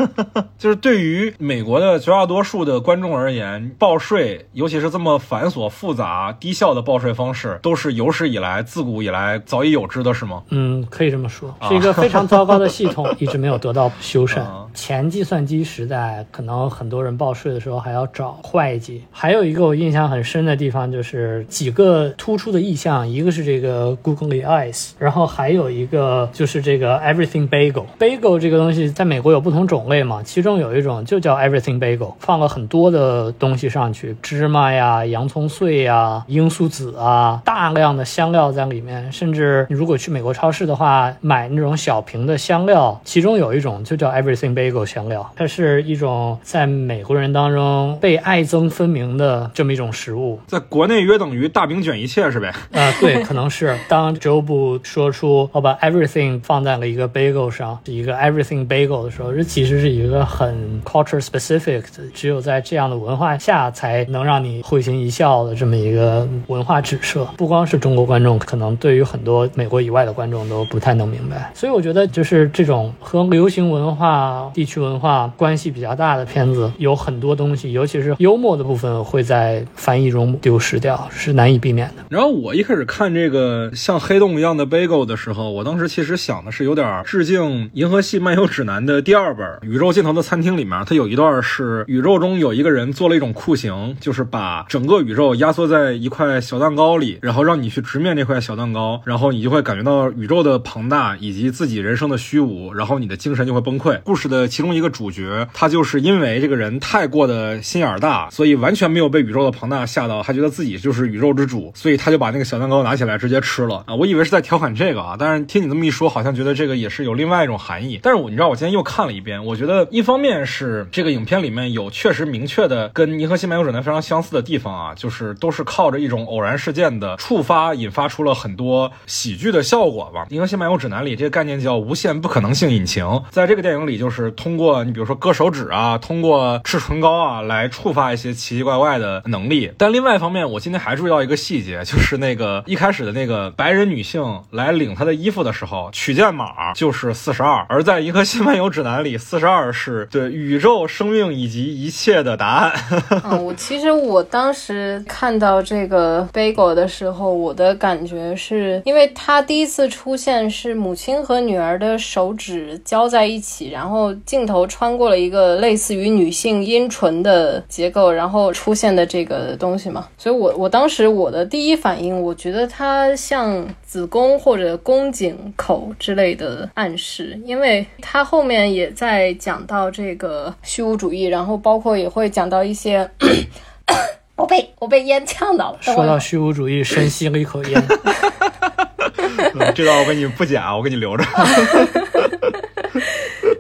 [0.60, 10.44] 就是对于美国的绝大多数的观众而言，报税，尤其是这么繁琐、复杂、低效的报税方式，都是有史以来、自古以来早已有之的，是吗？
[10.50, 14.44] 嗯，可以这么说，是一个非常糟糕的 系统，一直没有得到修缮。
[14.74, 19.04] 前计算机时代，可能很多人报税的时候还要找会计。
[19.12, 27.86] 还有一个我印象很深的地方，就是几个突出的意向，一个是这个 Googly Eyes，然后还有一个就是这个 Everything Bagel。
[28.00, 39.12] Bagel 这个东西在美国有不同种类嘛，其中有一种就叫 Everything Bagel，放了很多的东西上去，芝麻呀、洋葱碎呀、罂粟籽啊，大量的香料在里面。
[39.12, 50.40] 甚至你如果去美国超市的话，买那种小瓶的香料，其中有一种就叫 Everything Bagel 香料，它是一种在美国人当中被爱憎分明的这么一种食物。
[50.48, 52.54] 在国内约等于大饼卷一切是呗？
[52.72, 67.26] 啊、对，可能是当 Joel 说出我把 everything 放在了一个 bagel 上，是一个 everything bagel 的时候，这其实是一个很 culture specific 的，只有在这样的文化下才能让你会心一笑的这么一个文化指涉。
[67.38, 71.52] 不光是中国观众，可能对于很多美国以外的观众都不太能明白。
[71.54, 82.04] 所以我觉得，就是这种和流行文化、地区文化关系比较大的片子，有很多东西，尤其是幽默的部分，会在翻译中丢失掉，是难以避免的。
[82.10, 87.42] 然后我一开始看这个像黑洞一样的 bagel 的时候，我当时其实想的是有点致敬
[87.74, 104.00] 《银河系漫游指南》的第二本《宇宙尽头的餐厅》里面，它有一段是宇宙中有一个人做了一种酷刑，就是把整个宇宙压缩在一块小蛋糕里，然后让你去直面这块小蛋糕，然后你就会感觉到宇宙的庞大以及自己人生的虚无，然后你的精神就会崩溃。
[104.04, 113.96] 故事的其中一个主角，他就是因为这个人太过的心眼大，所以完全没有被宇宙的庞大吓到，他觉得自己就是宇宙之主，所以他就把那个小蛋糕拿起来直接吃了啊！
[113.96, 118.00] 我以为是在调侃这个啊，但是听你这么一说，好像觉得这个也是有另外一种含义。
[118.04, 130.26] 但是我你知道，我今天又看了一遍，我觉得一方面是这个影片里面有确实明确的跟《银河系漫游指南》非常相似的地方啊，就是都是靠着一种偶然事件的触发，引发出了很多喜剧的效果吧。
[130.34, 139.72] 《银河系漫游指南》里这个概念叫无限不可能性引擎，在这个电影里就是通过你比如说割手指啊，通过吃唇膏啊来触发一些奇奇怪怪的能力。
[139.78, 152.74] 但另外一方面，我今天还注意到一个细节，就是那个一开开始的那个白人女性来领她的衣服的时候，取件码就是四十二，而在《银河系漫游指南》里，四十二是对宇宙生命以及一切的答案。
[153.30, 183.12] 嗯，我其实我当时看到这个 bagel 的时候，我的感觉是因为它第一次出现是母亲和女儿的手指交在一起，然后镜头穿过了一个类似于女性阴唇的结构，然后出现的这个东西嘛，所以我我当时我的第一反应，我觉得它像子宫或者宫颈口之类的暗示，因为它后面也在讲到这个虚无主义，然后包括也会讲到一些。
[184.38, 185.78] 我被我被烟呛到了。
[185.82, 187.84] 说到虚无主义，深吸了一口烟。
[189.76, 191.26] 这段我给你不剪，我给你留着。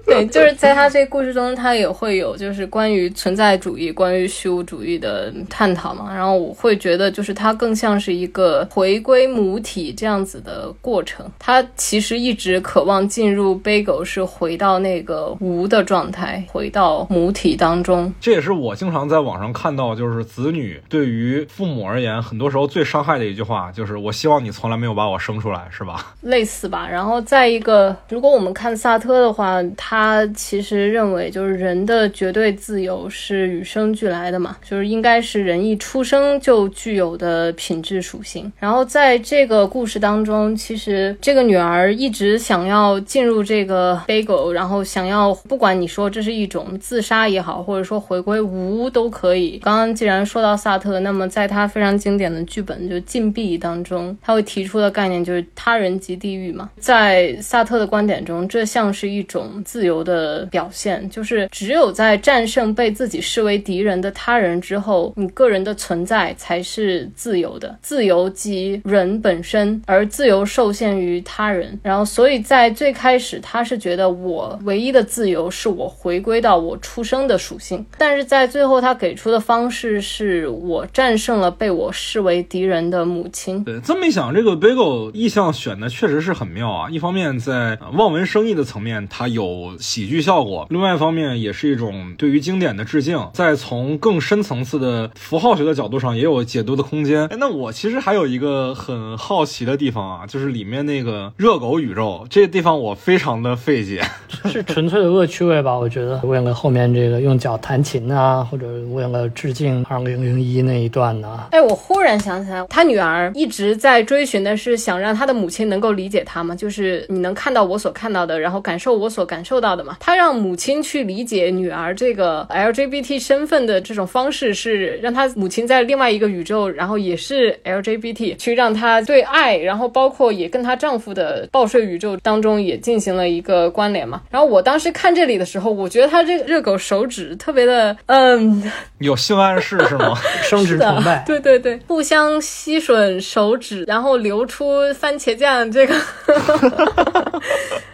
[0.10, 6.14] 对， 就是在他这个故事中，他也会有就是关于存在主义、关于虚无主义的探讨嘛。
[6.14, 11.26] 然后我会觉得，就是它更像是一个回归母体这样子的过程。
[11.38, 18.12] 他其实一直渴望进入 Bagel，是回到那个无的状态，回到母体当中。
[18.20, 26.16] 这也是我经常在网上看到，就是子女对于父母而言，很多时候最伤害的一句话，就是“我希望你从来没有把我生出来”，是吧？
[26.22, 26.88] 类似吧。
[26.90, 29.99] 然后再一个，如果我们看萨特的话，他。
[30.00, 38.50] 他其实认为，就是人的绝对自由是与生俱来的嘛，就是应该是人一出生就具有的品质属性。
[38.58, 49.60] 然后在这个故事当中，其实这个女儿一直想要进入这个 bagel，然后想要不管你说这是一种自杀也好，或者说回归无都可以。
[49.62, 56.70] 刚刚既然说到萨特，那么在他非常经典的剧本就《禁闭》当中，他会提出的概念就是他人即地狱嘛。
[56.80, 59.89] 在萨特的观点中，这像是一种自由。
[59.90, 67.78] 由的表现就是，只有在战胜被自己视为敌人的他人之后，你个人的存在才是自由的。
[67.82, 71.78] 自由即人本身，而自由受限于他人。
[71.84, 77.86] 然后，所以在最开始，他是觉得我唯一的自由是我回归到我出生的属性。
[77.98, 83.64] 但是在最后，他给出的方式是我战胜了被我视为敌人的母亲。
[83.64, 86.90] 对，这么一想，这个 Bagel 意向选的确实是很妙啊。
[86.90, 89.69] 一方面，在望文生义的层面，它有。
[89.80, 93.20] 喜剧效果，另外一方面也是一种对于经典的致敬。
[93.34, 97.26] 再从更深层次的符号学的角度上，也有解读的空间。
[97.28, 104.02] 哎，那我其实还有一个很好奇的地方啊，就是里面那个热狗宇宙，这个地方我非常的费解，
[104.46, 105.78] 是纯粹的恶趣味吧？
[105.78, 111.48] 我觉得为了后面这个用脚弹琴啊，或者为了致敬二零零一那一段呢？
[111.52, 116.56] 哎，我忽然想起来，他女儿一直在追寻的是想让他的母亲能够理解他吗？
[116.56, 119.70] 就是你能看到我所看到的，然后感受我所感受到。
[119.70, 134.24] 的嘛，他让母亲去理解女儿这个 LGBT 身份的这种方式是让他母亲在另外一个宇宙，然后也是 LGBT，去让她对爱，然后包括也跟她丈夫的报税宇宙当中也进行了一个关联嘛。
[134.32, 138.64] 然后我当时看这里的时候，我觉得他这个热狗手指特别的，嗯，
[139.00, 140.14] 有性暗示是吗？
[140.44, 145.94] 生殖崇拜，对对对，互相吸吮手指，然后流出番茄酱，这个。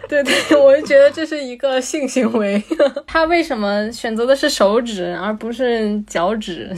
[0.08, 2.62] 对 对， 我就觉得这是一个性行为。
[3.06, 6.70] 他为什么选择的是手指而不是脚趾？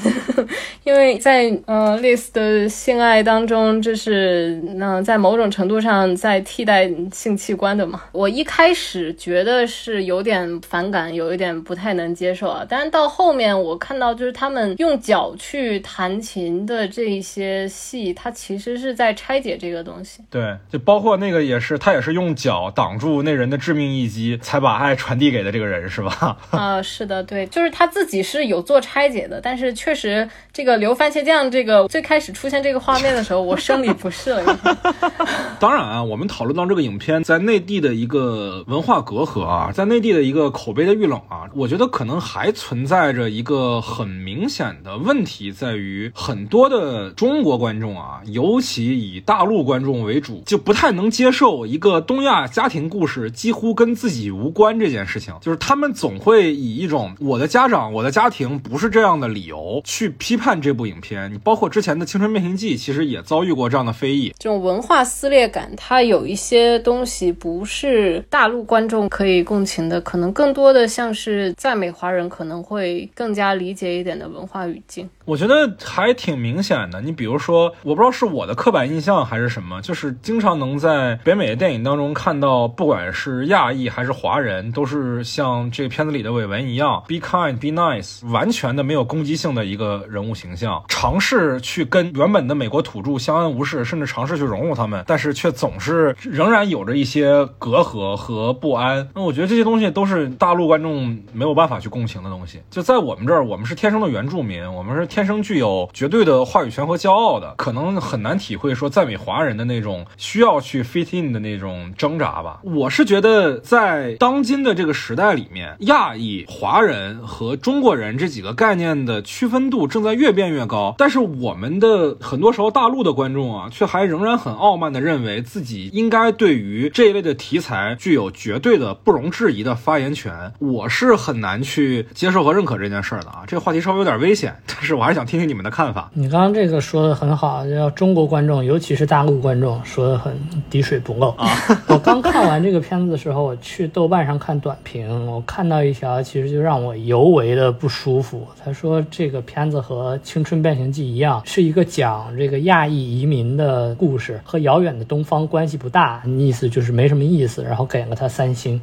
[0.85, 8.03] 因为在呃 Liz 的性爱当中，这是那在某种程度上在替代性器官的嘛。
[8.13, 12.65] 我一开始觉得是有点反感，有一点不太能接受啊。
[12.69, 20.21] 但是到后面我看到就是他们用脚去弹琴的这一些戏，它其实是在拆解这个东西。
[20.31, 26.37] 对，就包括那个也是，他也是用脚挡住那人的致命一击，才把爱传递给的这个人，是吧？
[26.51, 34.59] 啊，是的，对，就是他自己是有做拆解的，但是确实这个流番茄酱这个最开始出现这个画面的时候，我生理不适了。
[35.59, 61.33] 当然啊，我们讨论到这个影片在内地的一个文化隔阂啊，在内地的一个口碑的遇冷啊，我觉得可能还存在着一个很明显的问题，在于很多的中国观众啊，尤其以大陆观众为主，就不太能接受一个东亚家庭故事几乎跟自己无关这件事情，就是他们总会以一种我的家长、我的家庭不是这样的理由去批判这部影片。
[61.33, 64.35] 你包括之前的《青春变形记》，其实也遭遇过这样的非议。
[64.39, 75.09] 这种文化撕裂感，它有一些东西不是大陆观众可以共情的，可能更多的像是在美华人可能会更加理解一点的文化语境。
[75.25, 77.03] 我觉得还挺明显的。
[77.03, 99.09] 你比如说，我不知道是我的刻板印象还是什么，就是经常能在北美的电影当中看到，不管是亚裔还是华人，都是像这个片子里的伟文一样，be kind, be nice，完全的没有攻击性的一个人物形象，尝试去跟原本的美国土著相安无事，甚至尝试去融入他们，但是却总是仍然有着一些隔阂和不安。
[99.15, 102.61] 那我觉得这些东西都是大陆观众没有办法去共情的东西。
[102.71, 112.61] 就在我们这儿，我们是天生的原住民，我们是天生具有绝对的话语权和骄傲的，可能很难体会说在美华人的那种需要去 fit in 的那种挣扎吧。
[112.63, 130.53] 我是觉得在当今的这个时代里面，亚裔、华人和中国人这几个概念的区分度正在越变越高，但是我们的很多时候大陆的观众啊，却还仍然很傲慢的认为自己应该对于这一类的题材具有绝对的不容置疑的发言权。
[130.59, 133.43] 我是很难去接受和认可这件事儿的啊。
[133.47, 136.11] 这个话题稍微有点危险，但是我还是想听听你们的看法。
[136.15, 141.49] 你刚刚这个说的很好，叫中国观众，尤其是大陆观众，说的很滴水不漏啊。
[141.89, 148.47] 我刚看完这个片子的时候，我去豆瓣上看短评，我看到一条，其实就让我尤为的不舒服。
[148.65, 158.81] 他说这个片子和《青春变形记》一样，是一个讲这个亚裔移民的故事，和遥远的东方关系不大，意思就是没什么意思，然后给了他三星。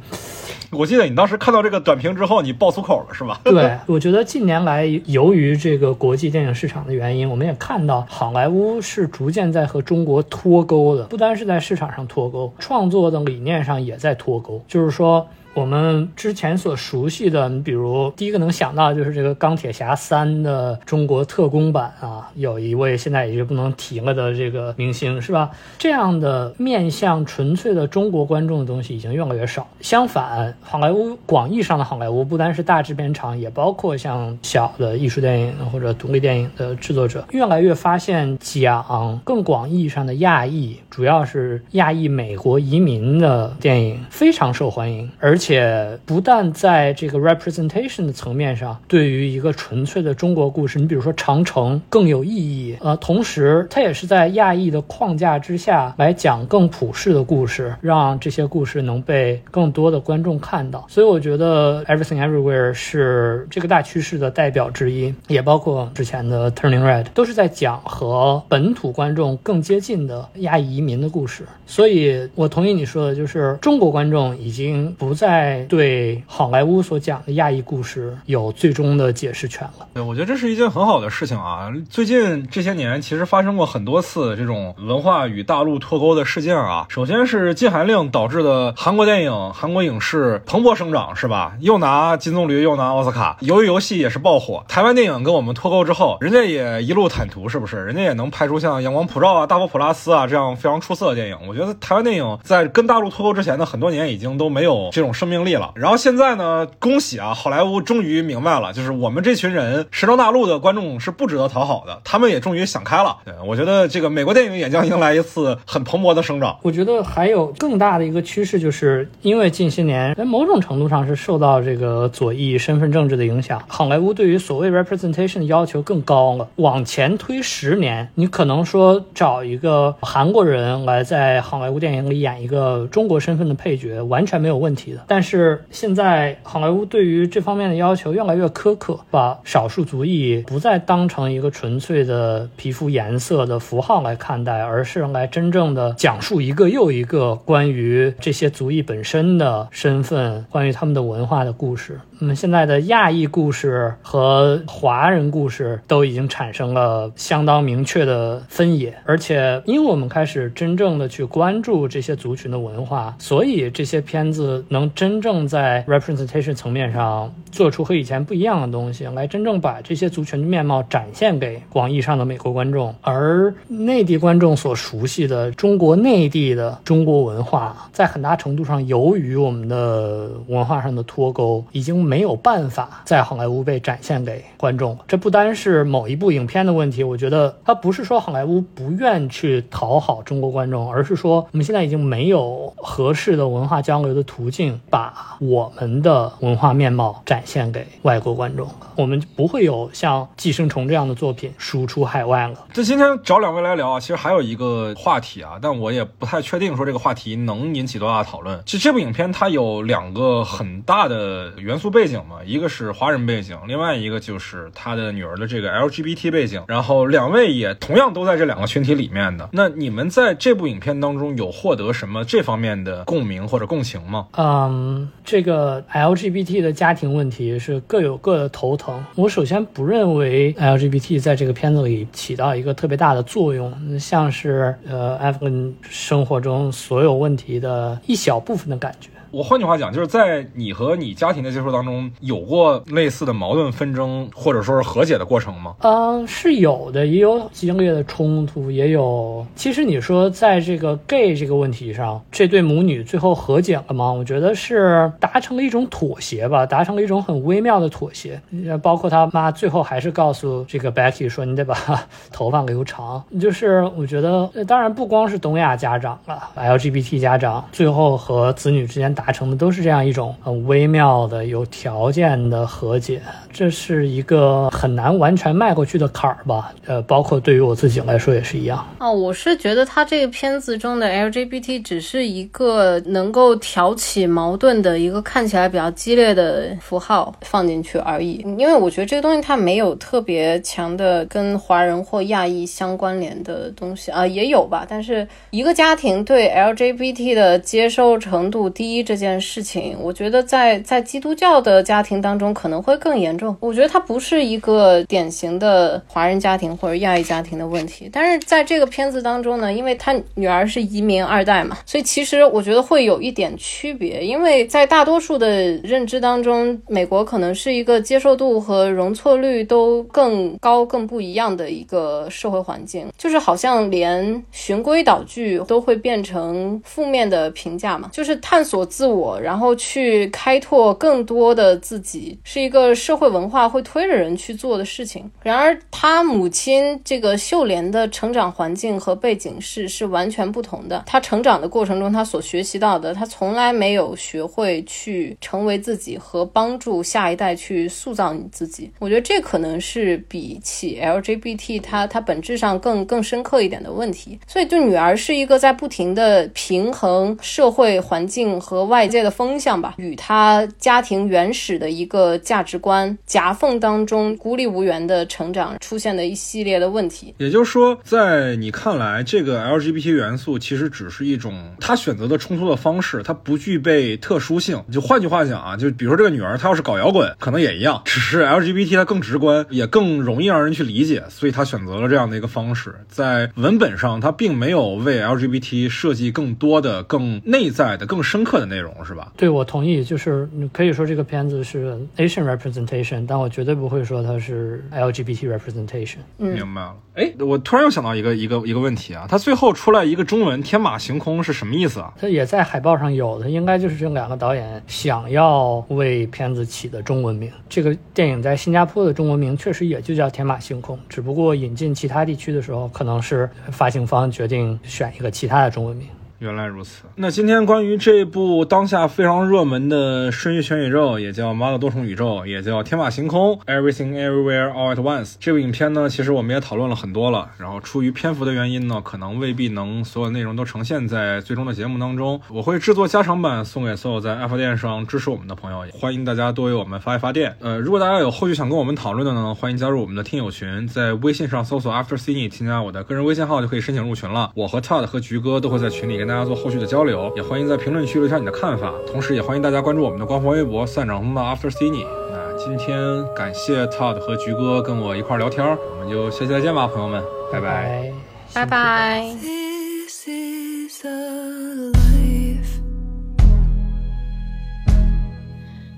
[0.72, 3.40] 我记得你当时看到这个短评之后，你爆粗口了是吧？
[3.44, 14.60] 对，我觉得近年来由于这个国际电影市场的原因，我们也看到好莱坞是逐渐在和中国脱钩的，不单是在市场上脱钩，创作的理念上也在脱钩。
[14.66, 15.26] 就是说，
[15.56, 25.50] 我们之前所熟悉的，你比如第一个能想到就是这个《钢铁侠三》的中国特工版啊，有一位现在也就不能提了的这个明星，是吧？
[25.78, 29.66] 这样的面向纯粹的中国观众的东西已经越来越少。
[29.80, 52.76] 相反，好莱坞广义上的好莱坞，不单是大制片厂，也包括像小的艺术电影或者独立电影的制作者，越来越发现讲更广义上的亚裔，主要是亚裔美国移民的电影非常受欢迎，而且且不但在这个 representation 的层面上，对于一个纯粹的中国故事，你比如说《长城》更有意义。
[52.80, 60.84] 呃，同时它也是在亚裔的框架之下来讲更普世的故事，让这些故事能被更多的观众看到。
[60.88, 71.44] 所以我觉得《Everything Everywhere》是这个大趋势的代表之一，也包括之前的《Turning Red》，都是在讲和本土观众更接近的亚裔移民的故事。
[71.68, 79.86] 所以我同意你说的，就是中国观众已经不再在对好莱坞所讲的亚裔故事有最终的解释权了。
[79.92, 81.70] 对，我觉得这是一件很好的事情啊。
[81.90, 86.86] 最近这些年，其实发生过很多次这种文化与大陆脱钩的事件啊。
[86.88, 91.54] 首先是禁韩令导致的韩国电影、韩国影视蓬勃生长，是吧？
[91.60, 94.64] 又拿金棕榈，又拿奥斯卡，鱿鱼游戏也是爆火。
[94.66, 97.84] 台湾电影跟我们脱钩之后，人家也一路坦途，是不是？
[97.84, 101.36] 人家也能拍出像《阳光普照》啊、《大佛普拉斯》啊这样非常出色的电影。
[101.46, 105.72] 我觉得台湾电影在跟大陆脱钩之前的很多年，已经都没有这种生命力了。
[105.74, 113.16] 然后现在呢，恭喜啊，好莱坞终于明白了，就是我们这群人神州大陆的观众是不值得讨好的，他们也终于想开了。
[113.24, 116.56] 对我觉得这个美国电影也将迎来一次很蓬勃的生长。
[116.62, 126.46] 我觉得还有更大的一个趋势，就是因为近些年在某种程度上是受到这个左翼身份政治的影响，好莱坞对于所谓 representation 的要求更高了。
[126.56, 135.04] 往前推十年，你可能说找一个韩国人来在好莱坞电影里演一个中国身份的配角，完全没有问题的。
[135.06, 152.00] 但是现在好莱坞对于这方面的要求越来越苛刻，把少数族裔不再当成一个纯粹的皮肤颜色的符号来看待，而是来真正的讲述一个又一个关于这些族裔本身的身份、关于他们的文化的故事。
[152.18, 184.98] 那么现在的亚裔故事和华人故事都已经产生了相当明确的分野，而且因为我们开始真正的去关注这些族群的文化，所以这些片子能真正在 representation 层面上做出和以前不一样的东西，来真正把这些族群的面貌展现给广义上的美国观众，而内地观众所熟悉的中国内地的中国文化，在很大程度上由于我们的文化上的脱钩，已经没有办法在好莱坞被展现给观众。
[185.06, 198.68] 这不单是某一部影片的问题，我觉得它不是说好莱坞不愿去讨好中国观众，而是说我们现在已经没有合适的文化交流的途径，把我们的文化面貌展现给外国观众。
[198.94, 202.64] 我们不会有像《寄生虫》这样的作品输出海外了。
[202.72, 208.62] 这今天找两位来聊啊，其实还有一个话题啊，但我也不太确定说这个话题能引起多大的讨论。
[208.64, 216.62] 其实这部影片它有两个很大的元素背景嘛，一个是华人背景，另外一个就是他的女儿的这个 LGBT 背景。
[216.68, 219.48] 然后两位也同样都在这两个群体里面的。
[219.52, 224.26] 那你们在这部影片当中有获得什么这方面的共鸣或者共情吗？
[224.36, 229.02] 嗯，这个 LGBT 的家庭问题是各有各的头疼。
[229.14, 239.08] 我首先不认为 LGBT 在这个片子里起到一个特别大的作用，像是呃 a f g a n 生活中所有问题的一小部分的感觉。
[239.30, 245.74] 我换句话讲，就是在你和你家庭的接触当中，有过类似的矛盾纷争，或者说是和解的过程吗？
[245.80, 249.44] 嗯，是有的，也有激烈的冲突，也有。
[249.54, 254.12] 其实你说在这个 gay 这个问题上，这对母女最后和解了吗？
[254.12, 258.40] 我觉得是达成了一种妥协吧，达成了一种很微妙的妥协。
[258.82, 261.76] 包括他妈最后还是告诉这个 Becky 说：“你得把
[262.32, 269.32] 头发留长。”就是我觉得，当然不光是东亚家长了，LGBT 家长最后和子女之间达。
[269.36, 273.20] 成的都是这样一种很微妙的、有条件的和解，
[273.52, 276.72] 这是一个很难完全迈过去的坎儿吧？
[276.86, 278.82] 呃，包括对于我自己来说也是一样。
[278.98, 288.42] 哦，我是觉得他这个片子中的 LGBT 只是一个能够挑起矛盾的一个看起来比较激烈的符号放进去而已。
[288.56, 294.86] 因为我觉得这个东西它没有特别强的跟华人或亚裔相关联的东西啊，也有吧。
[294.88, 303.56] 但是一个家庭对 LGBT 的接受程度低，这这件事情，我觉得在在基督教的家庭当中可能会更严重。
[303.60, 308.10] 我觉得它不是一个典型的华人家庭或者亚裔家庭的问题。
[308.12, 314.26] 但是在这个片子当中呢，因为他女儿是移民二代嘛，所以其实我觉得会有一点区别。
[314.26, 315.48] 因为在大多数的
[315.84, 329.06] 认知当中，美国可能是一个接受度和容错率都更高、更不一样的一个社会环境，就是好像连循规蹈矩都会变成负面的评价嘛，就是探索自。
[329.06, 335.30] 我，然后去开拓更多的自己，是一个社会文化会推着人去做的事情。
[335.42, 341.04] 然而，他母亲这个秀莲的成长环境和背景是是完全不同的。
[341.06, 348.90] 他成长的过程中，他所学习到的，他从来没有学会去成为自己和帮助下一代去塑造你自己。
[348.98, 354.38] 我觉得这可能是比起 LGBT，它它本质上更更深刻一点的问题。
[354.46, 359.06] 所以，就女儿是一个在不停的平衡社会环境和外。
[359.06, 367.32] 界的风向吧，与他家庭原始的一个价值观夹缝当中孤立无援的成长出现的一系列的问题。
[367.38, 374.82] 也就是说，在你看来，这个 LGBT 元素其实只是一种他选择的冲突的方式，它不具备特殊性。
[374.90, 382.94] 就换句话讲啊，就比如说这个女儿，她要是搞摇滚，可能也一样， 只是 LGBT 它更直观，也更容易让人去理解，所以她选择了这样的一个方式。
[383.08, 388.75] 在文本上，它并没有为 LGBT 设计更多的、更内在的、更深刻的那。
[388.76, 389.32] 内容，是吧？
[389.36, 396.18] 对，我同意，就是你可以说这个片子是 Asian representation，但我绝对不会说它是 LGBT representation。
[396.38, 396.94] 嗯明白了。
[397.14, 402.12] 哎，我突然又想到一个一个一个问题啊，它最后出来一个中文“天马行空”是什么意思啊？
[402.20, 407.50] 它也在海报上有的，应该就是这两个导演想要为片子起的中文名。
[407.70, 416.06] 这个电影在新加坡的中文名确实也就叫“天马行空”，只不过引进其他地区的时候，可能是发行方决定选一个其他的中文名。
[416.38, 417.04] 原来如此。
[417.16, 427.50] 那今天关于这部当下非常热门的瞬息全宇宙，也叫马可多重宇宙，也叫天马行空 （Everything Everywhere All at Once） 这部影片呢，其实我们也讨论了很多了。
[427.58, 432.40] 然后出于篇幅的原因呢，可能未必能所有内容都呈现在最终的节目当中。
[432.48, 437.56] 我会制作加长版送给所有在爱发电上支持我们的朋友，欢迎大家多为我们发一发电。
[437.60, 444.50] 呃，如果大家有后续想跟我们讨论的呢，欢迎加入我们的听友群，在微信上搜索 After Cine，添加我的个人微信号就可以申请入群了。
[444.54, 452.04] 我和 Todd 和菊哥都会在群里跟大家做后续的交流，也欢迎在评论区留下你的看法，同时也欢迎大家关注我们的官方微博“散场中的 After Cine”。
[452.32, 457.22] 那今天感谢 Todd 和菊哥跟我一块聊天，我们就下期再见吧，朋友们，
[457.52, 458.12] 拜拜。
[458.52, 459.36] 拜拜。
[459.40, 462.80] This is a life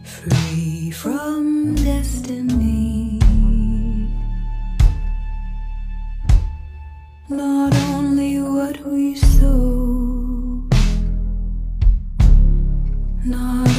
[0.04, 3.18] free from destiny.
[7.30, 9.87] Not only what we sow,
[13.28, 13.77] No.